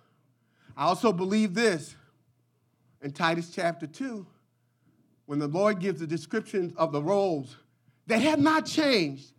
[0.76, 1.94] I also believe this
[3.02, 4.26] in Titus chapter 2,
[5.26, 7.56] when the Lord gives the description of the roles
[8.06, 9.32] that have not changed.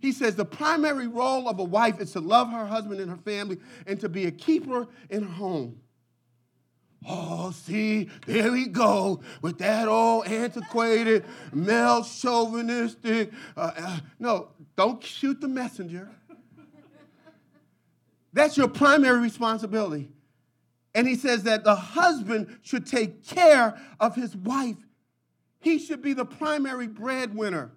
[0.00, 3.16] He says the primary role of a wife is to love her husband and her
[3.18, 5.80] family and to be a keeper in her home.
[7.08, 13.32] Oh, see, there we go with that old antiquated, male chauvinistic.
[13.56, 16.08] Uh, uh, no, don't shoot the messenger.
[18.32, 20.10] That's your primary responsibility.
[20.94, 24.76] And he says that the husband should take care of his wife.
[25.60, 27.72] He should be the primary breadwinner.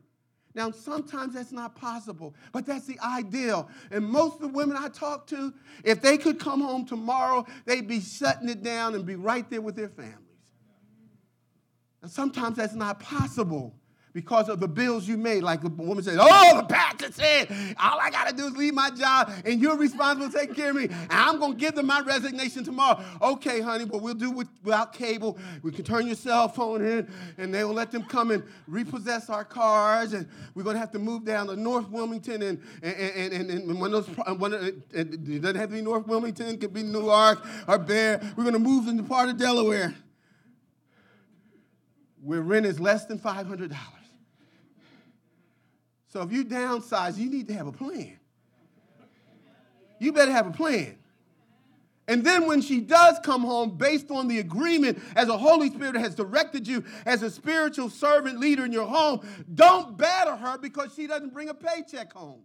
[0.54, 3.70] Now, sometimes that's not possible, but that's the ideal.
[3.92, 5.54] And most of the women I talk to,
[5.84, 9.62] if they could come home tomorrow, they'd be shutting it down and be right there
[9.62, 10.22] with their families.
[12.02, 13.76] And sometimes that's not possible
[14.16, 15.44] because of the bills you made.
[15.44, 18.74] Like the woman said, Oh, the pastor said, all I got to do is leave
[18.74, 20.86] my job and you're responsible for taking care of me.
[20.86, 23.04] And I'm going to give them my resignation tomorrow.
[23.22, 25.38] Okay, honey, but we'll do it without cable.
[25.64, 29.30] We can turn your cell phone in and they will let them come and repossess
[29.30, 30.14] our cars.
[30.14, 32.42] And we're going to have to move down to North Wilmington.
[32.42, 36.48] And, and, and, and, and when those, when it doesn't have to be North Wilmington,
[36.48, 38.22] it could be Newark or Bear.
[38.38, 39.94] We're going to move into part of Delaware
[42.24, 43.76] where rent is less than $500.
[46.16, 48.18] So if you downsize, you need to have a plan.
[50.00, 50.98] You better have a plan.
[52.08, 55.98] And then when she does come home, based on the agreement as the Holy Spirit
[55.98, 60.94] has directed you as a spiritual servant leader in your home, don't batter her because
[60.96, 62.44] she doesn't bring a paycheck home.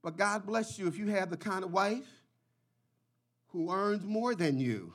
[0.00, 2.06] But God bless you if you have the kind of wife
[3.48, 4.92] who earns more than you.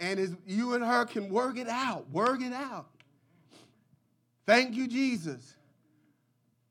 [0.00, 2.86] And you and her can work it out, work it out.
[4.46, 5.54] Thank you, Jesus.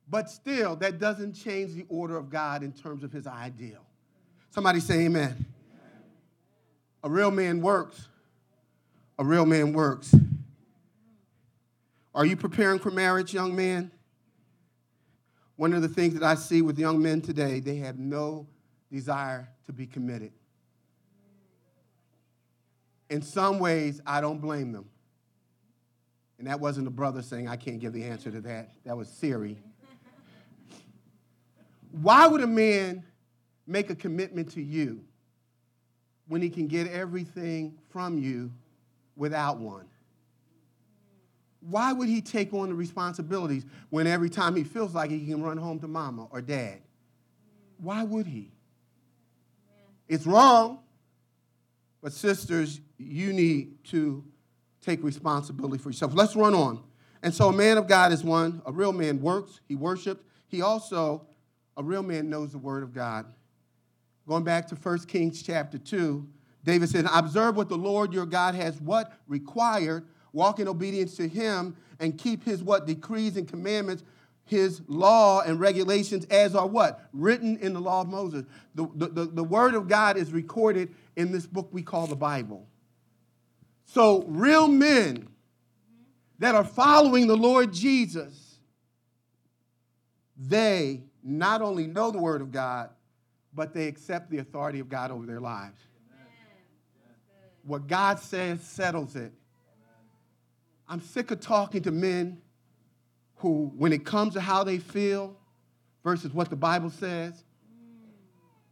[0.10, 3.86] But still, that doesn't change the order of God in terms of his ideal.
[4.50, 5.46] Somebody say amen.
[7.04, 8.08] A real man works.
[9.20, 10.16] A real man works.
[12.16, 13.92] Are you preparing for marriage, young man?
[15.56, 18.48] One of the things that I see with young men today, they have no
[18.92, 20.32] desire to be committed.
[23.10, 24.86] In some ways, I don't blame them.
[26.40, 28.72] And that wasn't a brother saying, I can't give the answer to that.
[28.86, 29.58] That was Siri.
[31.92, 33.04] Why would a man
[33.66, 35.04] make a commitment to you
[36.28, 38.52] when he can get everything from you
[39.16, 39.86] without one?
[41.62, 45.42] Why would he take on the responsibilities when every time he feels like he can
[45.42, 46.82] run home to mama or dad?
[47.78, 48.52] Why would he?
[50.08, 50.80] It's wrong,
[52.02, 54.24] but sisters, you need to
[54.82, 56.14] take responsibility for yourself.
[56.14, 56.84] Let's run on.
[57.24, 58.62] And so a man of God is one.
[58.66, 60.24] A real man works, he worships.
[60.48, 61.28] He also,
[61.76, 63.26] a real man knows the word of God.
[64.28, 66.28] Going back to 1 Kings chapter 2,
[66.64, 69.14] David said, Observe what the Lord your God has what?
[69.28, 70.06] Required.
[70.34, 72.86] Walk in obedience to him and keep his what?
[72.86, 74.04] Decrees and commandments,
[74.44, 77.10] his law and regulations as are what?
[77.14, 78.46] Written in the law of Moses.
[78.76, 82.16] The, the, the, the word of God is recorded in this book we call the
[82.16, 82.66] Bible.
[83.86, 85.28] So, real men
[86.40, 88.60] that are following the Lord Jesus,
[90.38, 92.92] they not only know the Word of God,
[93.54, 95.80] but they accept the authority of God over their lives.
[97.64, 99.34] What God says settles it.
[100.88, 102.38] I'm sick of talking to men
[103.38, 105.36] who, when it comes to how they feel
[106.04, 107.44] versus what the Bible says,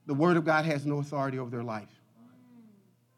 [0.05, 1.94] the Word of God has no authority over their life.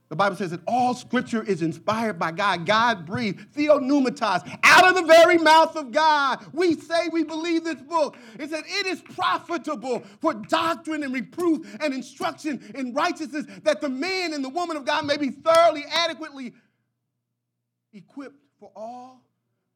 [0.10, 2.66] The Bible says that all scripture is inspired by God.
[2.66, 6.46] God breathed, theopneustos, out of the very mouth of God.
[6.54, 8.16] We say we believe this book.
[8.40, 13.90] It said it is profitable for doctrine and reproof and instruction in righteousness, that the
[13.90, 16.54] man and the woman of God may be thoroughly, adequately
[17.92, 19.22] equipped for all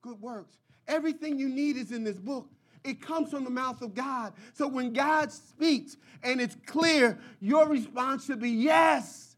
[0.01, 0.55] good works.
[0.88, 2.49] Everything you need is in this book.
[2.84, 4.34] It comes from the mouth of God.
[4.53, 9.30] So when God speaks and it's clear, your response should be yes.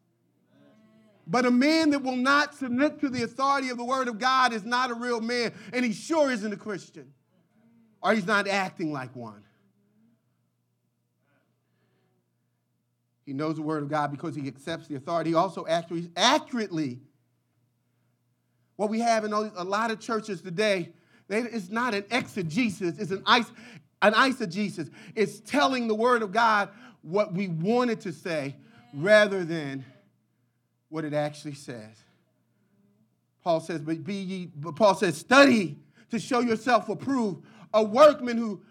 [1.26, 4.54] But a man that will not submit to the authority of the word of God
[4.54, 7.14] is not a real man, and he sure isn't a Christian,
[8.02, 9.44] or he's not acting like one.
[13.26, 15.30] He knows the word of God because he accepts the authority.
[15.30, 17.00] He also accurately, accurately
[18.76, 20.92] what we have in a lot of churches today,
[21.30, 24.92] it's not an exegesis, it's an, an eisegesis.
[25.16, 26.70] It's telling the word of God
[27.02, 28.56] what we wanted to say
[28.94, 29.86] rather than
[30.94, 32.04] what it actually says.
[33.44, 35.80] Paul says, but be ye, but Paul says, study
[36.12, 38.62] to show yourself approved, a workman who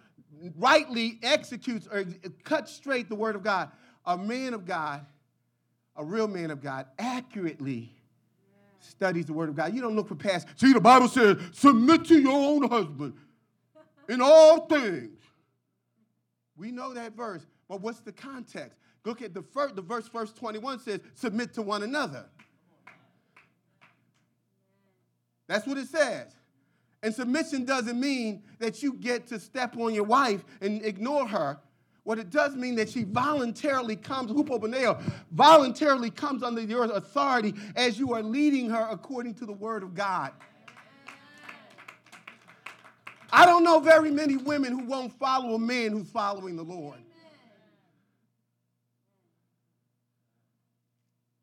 [0.56, 2.04] rightly executes or
[2.44, 3.72] cuts straight the word of God,
[4.06, 5.04] a man of God,
[5.96, 7.92] a real man of God, accurately
[8.78, 9.74] studies the word of God.
[9.74, 10.46] You don't look for past.
[10.54, 13.14] See, the Bible says, submit to your own husband
[14.08, 15.18] in all things.
[16.56, 18.78] We know that verse, but what's the context?
[19.04, 22.26] Look at the first, the verse, verse 21 says, submit to one another.
[25.48, 26.34] That's what it says.
[27.02, 31.58] And submission doesn't mean that you get to step on your wife and ignore her.
[32.04, 35.00] What it does mean that she voluntarily comes, hupoponeo,
[35.32, 39.94] voluntarily comes under your authority as you are leading her according to the word of
[39.94, 40.32] God.
[43.32, 46.98] I don't know very many women who won't follow a man who's following the Lord.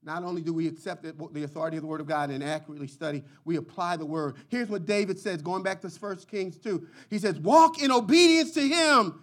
[0.01, 3.23] Not only do we accept the authority of the Word of God and accurately study,
[3.43, 4.37] we apply the Word.
[4.47, 6.87] Here's what David says, going back to 1 Kings 2.
[7.09, 9.21] He says, Walk in obedience to Him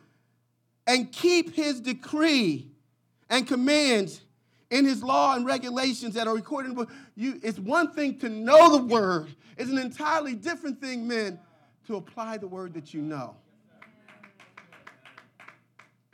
[0.87, 2.70] and keep His decree
[3.31, 4.20] and commands
[4.70, 6.77] in His law and regulations that are recorded.
[7.14, 11.41] You, it's one thing to know the Word, it's an entirely different thing, men,
[11.87, 13.35] to apply the Word that you know.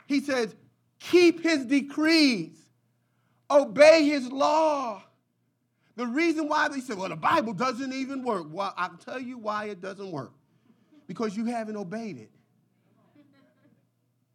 [0.07, 0.55] He says,
[0.99, 2.62] Keep His decrees
[3.53, 5.03] Obey his law.
[5.95, 8.47] The reason why they say, well, the Bible doesn't even work.
[8.49, 10.31] Well, I'll tell you why it doesn't work.
[11.05, 12.31] Because you haven't obeyed it.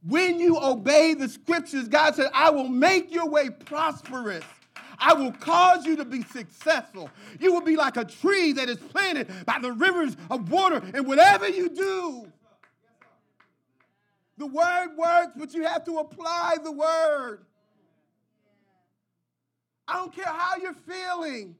[0.06, 4.44] When you obey the scriptures, God said, I will make your way prosperous.
[5.00, 7.10] I will cause you to be successful.
[7.40, 11.06] You will be like a tree that is planted by the rivers of water, and
[11.06, 12.32] whatever you do,
[14.38, 17.40] The word works, but you have to apply the word.
[19.88, 21.56] I don't care how you're feeling.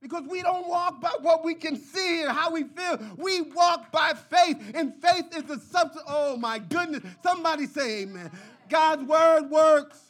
[0.00, 2.98] Because we don't walk by what we can see and how we feel.
[3.16, 6.02] We walk by faith, and faith is the substance.
[6.08, 7.04] Oh my goodness.
[7.22, 8.32] Somebody say amen.
[8.68, 10.00] God's word works.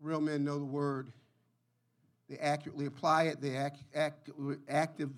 [0.00, 1.12] Real men know the word.
[2.28, 3.40] They accurately apply it.
[3.40, 4.30] They act, act,
[4.68, 5.10] active,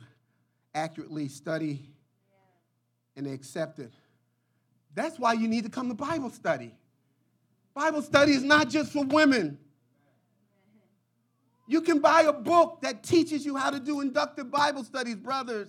[0.74, 1.88] accurately study,
[3.16, 3.94] and they accept it.
[4.94, 6.74] That's why you need to come to Bible study.
[7.74, 9.58] Bible study is not just for women.
[11.66, 15.68] You can buy a book that teaches you how to do inductive Bible studies, brothers.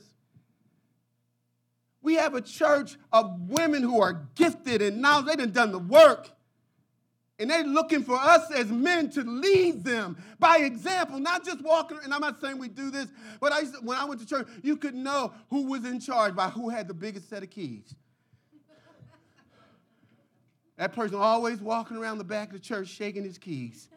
[2.01, 5.79] We have a church of women who are gifted and now they have done the
[5.79, 6.29] work.
[7.39, 11.97] And they're looking for us as men to lead them by example, not just walking.
[12.03, 13.07] And I'm not saying we do this,
[13.41, 16.35] but I to, when I went to church, you could know who was in charge
[16.35, 17.93] by who had the biggest set of keys.
[20.77, 23.87] That person always walking around the back of the church shaking his keys.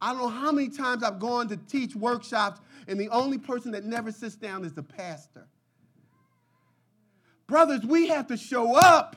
[0.00, 3.72] I don't know how many times I've gone to teach workshops, and the only person
[3.72, 5.48] that never sits down is the pastor.
[7.48, 9.16] Brothers, we have to show up.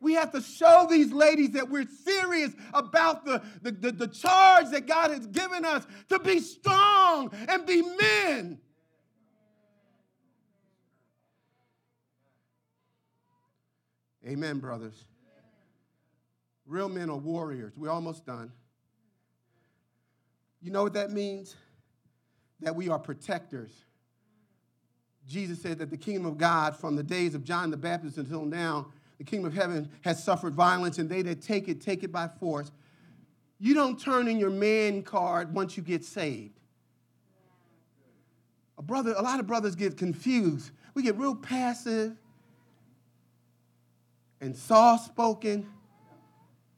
[0.00, 4.68] We have to show these ladies that we're serious about the, the, the, the charge
[4.70, 8.58] that God has given us to be strong and be men.
[14.26, 15.04] Amen, brothers.
[16.66, 17.74] Real men are warriors.
[17.76, 18.50] We're almost done.
[20.62, 21.56] You know what that means?
[22.60, 23.70] That we are protectors.
[25.26, 28.44] Jesus said that the kingdom of God, from the days of John the Baptist until
[28.44, 28.86] now,
[29.18, 32.28] the kingdom of heaven has suffered violence, and they that take it, take it by
[32.40, 32.70] force.
[33.58, 36.58] You don't turn in your man card once you get saved.
[38.76, 40.70] A brother, a lot of brothers get confused.
[40.94, 42.16] We get real passive
[44.44, 45.66] and soft spoken.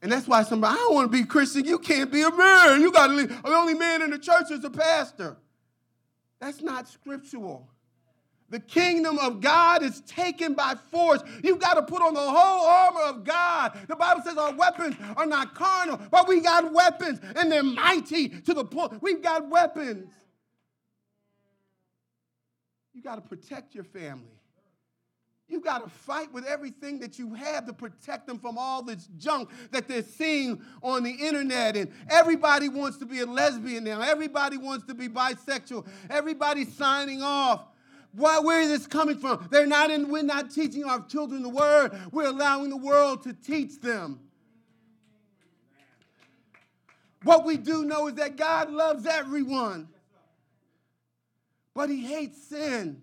[0.01, 1.65] And that's why somebody, I don't want to be Christian.
[1.65, 2.81] You can't be a man.
[2.81, 3.29] You got to leave.
[3.29, 5.37] The only man in the church is a pastor.
[6.39, 7.67] That's not scriptural.
[8.49, 11.21] The kingdom of God is taken by force.
[11.43, 13.77] You've got to put on the whole armor of God.
[13.89, 18.29] The Bible says our weapons are not carnal, but we got weapons and they're mighty
[18.29, 19.01] to the point.
[19.01, 20.09] We've got weapons.
[22.93, 24.36] You got to protect your family.
[25.49, 29.07] You got to fight with everything that you have to protect them from all this
[29.17, 31.77] junk that they're seeing on the internet.
[31.77, 34.01] And everybody wants to be a lesbian now.
[34.01, 35.87] Everybody wants to be bisexual.
[36.09, 37.63] Everybody's signing off.
[38.11, 39.47] Why, where is this coming from?
[39.49, 41.97] They're not in, we're not teaching our children the word.
[42.11, 44.19] We're allowing the world to teach them.
[47.23, 49.87] What we do know is that God loves everyone,
[51.73, 53.01] but He hates sin.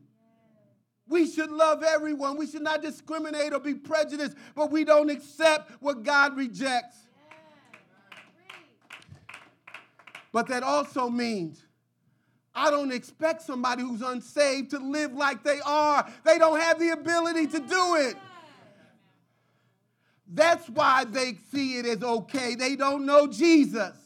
[1.07, 2.37] We should love everyone.
[2.37, 6.97] We should not discriminate or be prejudiced, but we don't accept what God rejects.
[10.33, 11.65] But that also means
[12.55, 16.09] I don't expect somebody who's unsaved to live like they are.
[16.25, 18.17] They don't have the ability to do it.
[20.27, 22.55] That's why they see it as okay.
[22.55, 23.97] They don't know Jesus.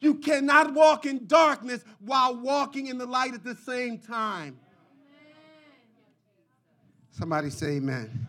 [0.00, 4.58] You cannot walk in darkness while walking in the light at the same time.
[7.18, 8.28] Somebody say amen.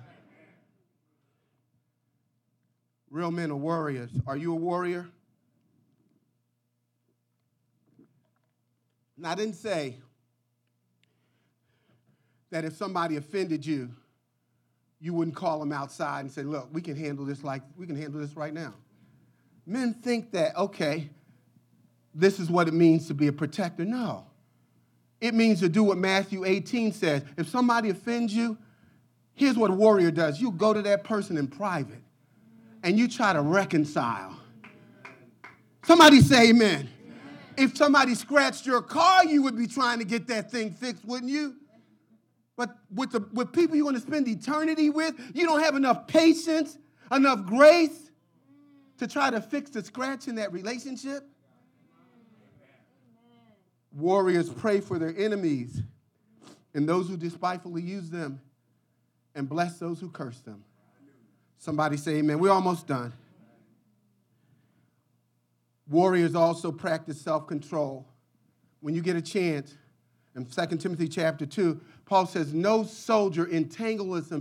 [3.09, 4.11] Real men are warriors.
[4.25, 5.09] Are you a warrior?
[9.17, 9.97] And I didn't say
[12.49, 13.89] that if somebody offended you,
[15.01, 17.97] you wouldn't call them outside and say, look, we can handle this like we can
[17.97, 18.73] handle this right now.
[19.65, 21.09] Men think that, okay,
[22.15, 23.83] this is what it means to be a protector.
[23.83, 24.27] No.
[25.19, 27.23] It means to do what Matthew 18 says.
[27.35, 28.57] If somebody offends you,
[29.38, 32.01] Here's what a warrior does you go to that person in private
[32.81, 34.35] and you try to reconcile.
[35.85, 36.89] Somebody say amen.
[36.89, 36.89] amen.
[37.55, 41.31] If somebody scratched your car, you would be trying to get that thing fixed, wouldn't
[41.31, 41.55] you?
[42.55, 46.07] But with, the, with people you're going to spend eternity with, you don't have enough
[46.07, 46.75] patience,
[47.11, 48.09] enough grace
[48.97, 51.23] to try to fix the scratch in that relationship.
[53.93, 55.83] Warriors pray for their enemies
[56.73, 58.41] and those who despitefully use them
[59.38, 60.63] and bless those who curse them.
[61.59, 62.39] Somebody say amen.
[62.39, 63.13] We're almost done.
[65.88, 68.05] Warriors also practice self control.
[68.81, 69.75] When you get a chance,
[70.35, 74.31] in 2 Timothy chapter 2, Paul says, No soldier entangles,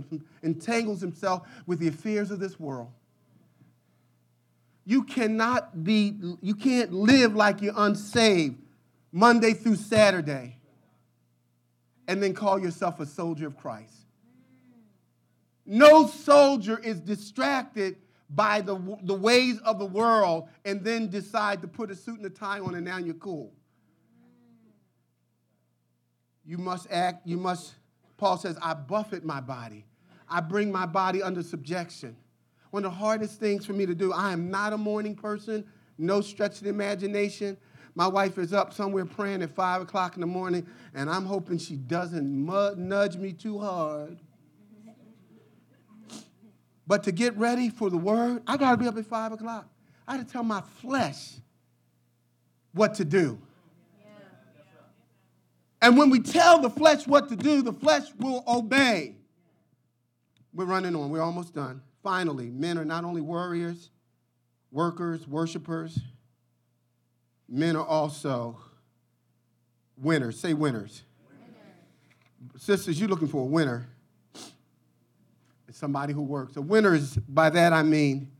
[0.43, 2.91] entangles himself with the affairs of this world.
[4.83, 8.55] You cannot be, you can't live like you're unsaved
[9.11, 10.57] Monday through Saturday
[12.07, 14.06] and then call yourself a soldier of Christ.
[15.67, 17.97] No soldier is distracted
[18.29, 22.25] by the, the ways of the world and then decide to put a suit and
[22.25, 23.51] a tie on and now you're cool.
[26.45, 27.73] You must act, you must,
[28.15, 29.85] Paul says, I buffet my body.
[30.29, 32.15] I bring my body under subjection.
[32.71, 35.65] One of the hardest things for me to do, I am not a morning person,
[35.97, 37.57] no stretch of the imagination.
[37.95, 41.57] My wife is up somewhere praying at 5 o'clock in the morning, and I'm hoping
[41.57, 42.45] she doesn't
[42.77, 44.19] nudge me too hard.
[46.87, 49.69] But to get ready for the word, I got to be up at 5 o'clock.
[50.07, 51.33] I got to tell my flesh
[52.71, 53.39] what to do.
[55.81, 59.15] And when we tell the flesh what to do, the flesh will obey.
[60.53, 61.09] We're running on.
[61.09, 61.81] We're almost done.
[62.01, 63.89] Finally, men are not only warriors,
[64.71, 65.99] workers, worshipers,
[67.47, 68.57] men are also
[69.97, 70.39] winners.
[70.39, 71.03] Say winners.
[71.29, 72.63] winners.
[72.63, 73.87] Sisters, you're looking for a winner.
[75.77, 76.57] Somebody who works.
[76.57, 78.31] A winner is, by that I mean,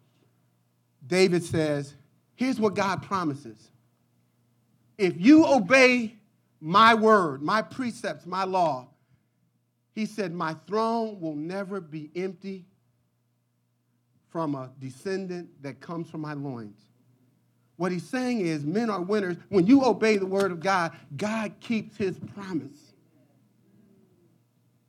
[1.06, 1.94] David says,
[2.34, 3.70] here's what God promises.
[4.98, 6.16] If you obey
[6.60, 8.88] my word, my precepts, my law,
[9.94, 12.66] he said, My throne will never be empty
[14.30, 16.80] from a descendant that comes from my loins.
[17.76, 19.38] What he's saying is, men are winners.
[19.50, 22.87] When you obey the word of God, God keeps his promise.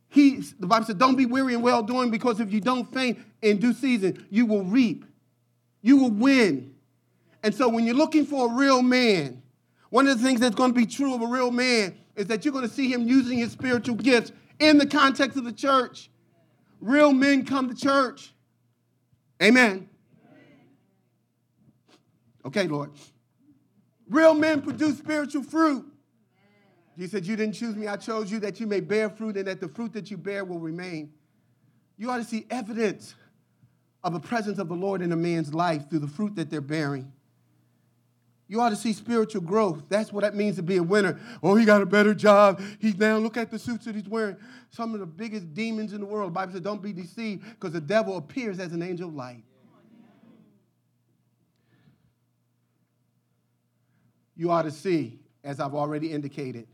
[0.08, 3.18] He, the Bible said, Don't be weary in well doing, because if you don't faint
[3.42, 5.04] in due season, you will reap.
[5.82, 6.74] You will win.
[7.42, 9.42] And so when you're looking for a real man,
[9.90, 12.44] one of the things that's going to be true of a real man is that
[12.44, 16.10] you're going to see him using his spiritual gifts in the context of the church.
[16.80, 18.34] Real men come to church.
[19.42, 19.88] Amen.
[22.44, 22.90] Okay, Lord.
[24.08, 25.84] Real men produce spiritual fruit.
[26.98, 29.46] You said, You didn't choose me, I chose you that you may bear fruit and
[29.46, 31.12] that the fruit that you bear will remain.
[31.96, 33.14] You ought to see evidence
[34.02, 36.60] of the presence of the Lord in a man's life through the fruit that they're
[36.60, 37.12] bearing.
[38.48, 39.84] You ought to see spiritual growth.
[39.88, 41.20] That's what that means to be a winner.
[41.42, 42.60] Oh, he got a better job.
[42.80, 44.36] He's now, look at the suits that he's wearing.
[44.70, 46.30] Some of the biggest demons in the world.
[46.30, 49.44] The Bible says, don't be deceived because the devil appears as an angel of light.
[54.34, 56.66] You ought to see, as I've already indicated,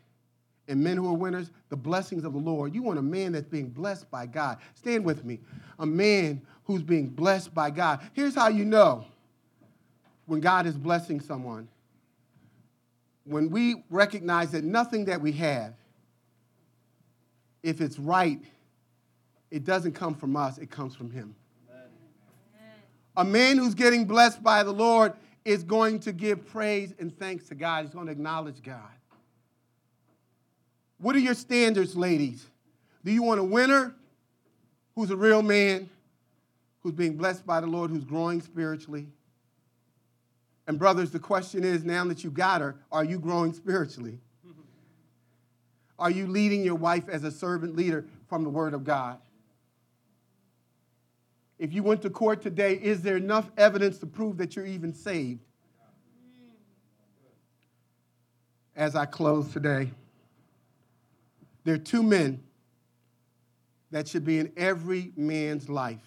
[0.69, 2.75] in men who are winners, the blessings of the Lord.
[2.75, 4.59] You want a man that's being blessed by God.
[4.75, 5.41] Stand with me.
[5.79, 8.01] A man who's being blessed by God.
[8.13, 9.05] Here's how you know
[10.27, 11.69] when God is blessing someone,
[13.25, 15.75] when we recognize that nothing that we have,
[17.63, 18.41] if it's right,
[19.51, 21.35] it doesn't come from us, it comes from Him.
[21.71, 21.89] Amen.
[23.17, 25.13] A man who's getting blessed by the Lord
[25.45, 27.85] is going to give praise and thanks to God.
[27.85, 28.81] He's going to acknowledge God.
[31.05, 32.47] What are your standards, ladies?
[33.05, 33.95] Do you want a winner
[34.95, 35.91] who's a real man,
[36.81, 39.09] who's being blessed by the Lord, who's growing spiritually?
[40.67, 44.19] And, brothers, the question is now that you got her, are you growing spiritually?
[45.99, 49.19] Are you leading your wife as a servant leader from the Word of God?
[51.59, 54.95] If you went to court today, is there enough evidence to prove that you're even
[54.95, 55.45] saved?
[58.75, 59.91] As I close today,
[61.65, 62.43] there are two men
[63.91, 66.05] that should be in every man's life.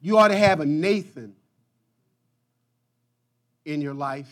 [0.00, 1.34] You ought to have a Nathan
[3.64, 4.30] in your life,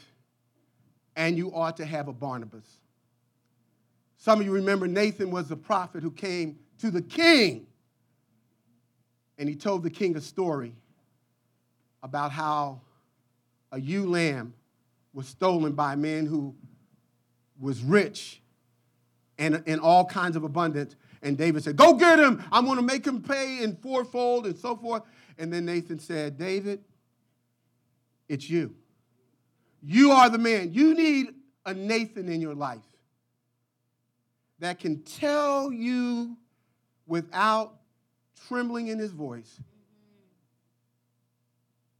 [1.16, 2.66] and you ought to have a Barnabas.
[4.18, 7.66] Some of you remember Nathan was the prophet who came to the king,
[9.38, 10.74] and he told the king a story
[12.02, 12.80] about how
[13.70, 14.52] a ewe lamb
[15.14, 16.54] was stolen by a man who
[17.58, 18.41] was rich
[19.42, 20.94] and in all kinds of abundance.
[21.20, 22.42] And David said, Go get him.
[22.52, 25.02] I'm going to make him pay in fourfold and so forth.
[25.36, 26.84] And then Nathan said, David,
[28.28, 28.74] it's you.
[29.82, 30.72] You are the man.
[30.72, 31.34] You need
[31.66, 32.82] a Nathan in your life
[34.60, 36.36] that can tell you
[37.06, 37.74] without
[38.46, 39.60] trembling in his voice,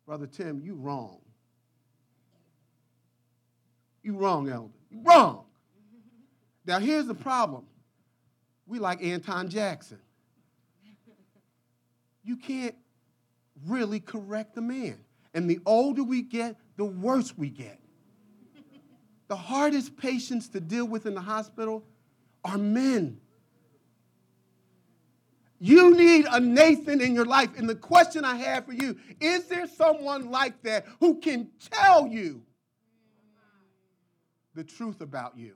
[0.06, 1.18] Brother Tim, you wrong.
[4.04, 4.72] You wrong, elder.
[4.90, 5.44] You wrong.
[6.64, 7.64] Now here's the problem.
[8.66, 9.98] We like Anton Jackson.
[12.24, 12.76] You can't
[13.66, 14.98] really correct the man.
[15.34, 17.80] And the older we get, the worse we get.
[19.28, 21.84] The hardest patients to deal with in the hospital
[22.44, 23.18] are men.
[25.58, 27.50] You need a Nathan in your life.
[27.56, 32.06] And the question I have for you is there someone like that who can tell
[32.08, 32.42] you
[34.54, 35.54] the truth about you?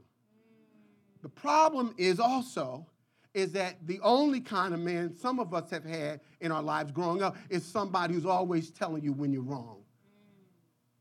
[1.23, 2.87] The problem is also
[3.35, 6.91] is that the only kind of man some of us have had in our lives
[6.91, 9.83] growing up is somebody who's always telling you when you're wrong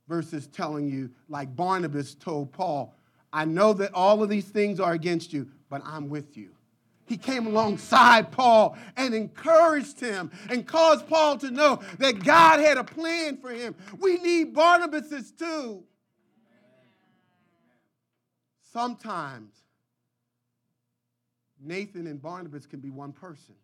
[0.08, 2.94] versus telling you like Barnabas told Paul,
[3.32, 6.56] I know that all of these things are against you, but I'm with you
[7.06, 12.78] he came alongside Paul and encouraged him and caused Paul to know that God had
[12.78, 13.76] a plan for him.
[14.00, 15.84] We need Barnabas too.
[18.74, 19.54] Sometimes
[21.62, 23.56] Nathan and Barnabas can be one person.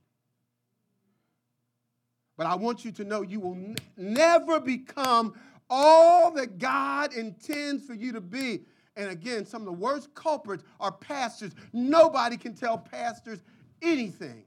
[2.37, 5.35] But I want you to know you will n- never become
[5.69, 8.61] all that God intends for you to be
[8.95, 11.53] and again, some of the worst culprits are pastors.
[11.71, 13.39] Nobody can tell pastors
[13.81, 14.43] anything.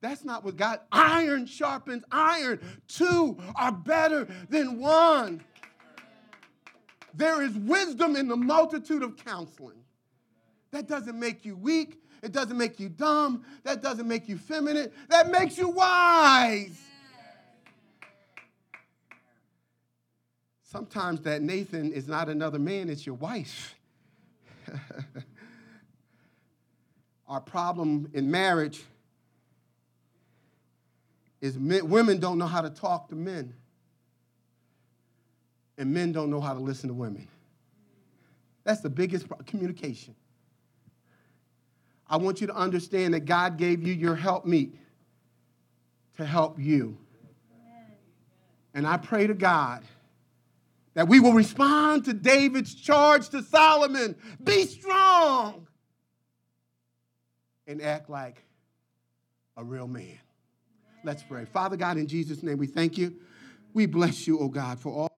[0.00, 2.58] That's not what God, iron sharpens iron.
[2.88, 5.44] Two are better than one.
[7.14, 9.82] There is wisdom in the multitude of counseling.
[10.70, 12.00] That doesn't make you weak.
[12.22, 13.44] It doesn't make you dumb.
[13.64, 14.90] That doesn't make you feminine.
[15.08, 16.80] That makes you wise.
[20.62, 23.74] Sometimes that Nathan is not another man, it's your wife.
[27.28, 28.82] Our problem in marriage
[31.42, 33.52] is men, women don't know how to talk to men,
[35.78, 37.28] and men don't know how to listen to women.
[38.64, 40.14] That's the biggest communication.
[42.08, 44.76] I want you to understand that God gave you your helpmeet
[46.16, 46.98] to help you.
[48.74, 49.82] And I pray to God
[50.94, 55.66] that we will respond to David's charge to Solomon be strong
[57.66, 58.44] and act like
[59.56, 60.18] a real man.
[61.04, 61.46] Let's pray.
[61.46, 63.14] Father God, in Jesus' name, we thank you.
[63.74, 65.08] We bless you, oh God, for all.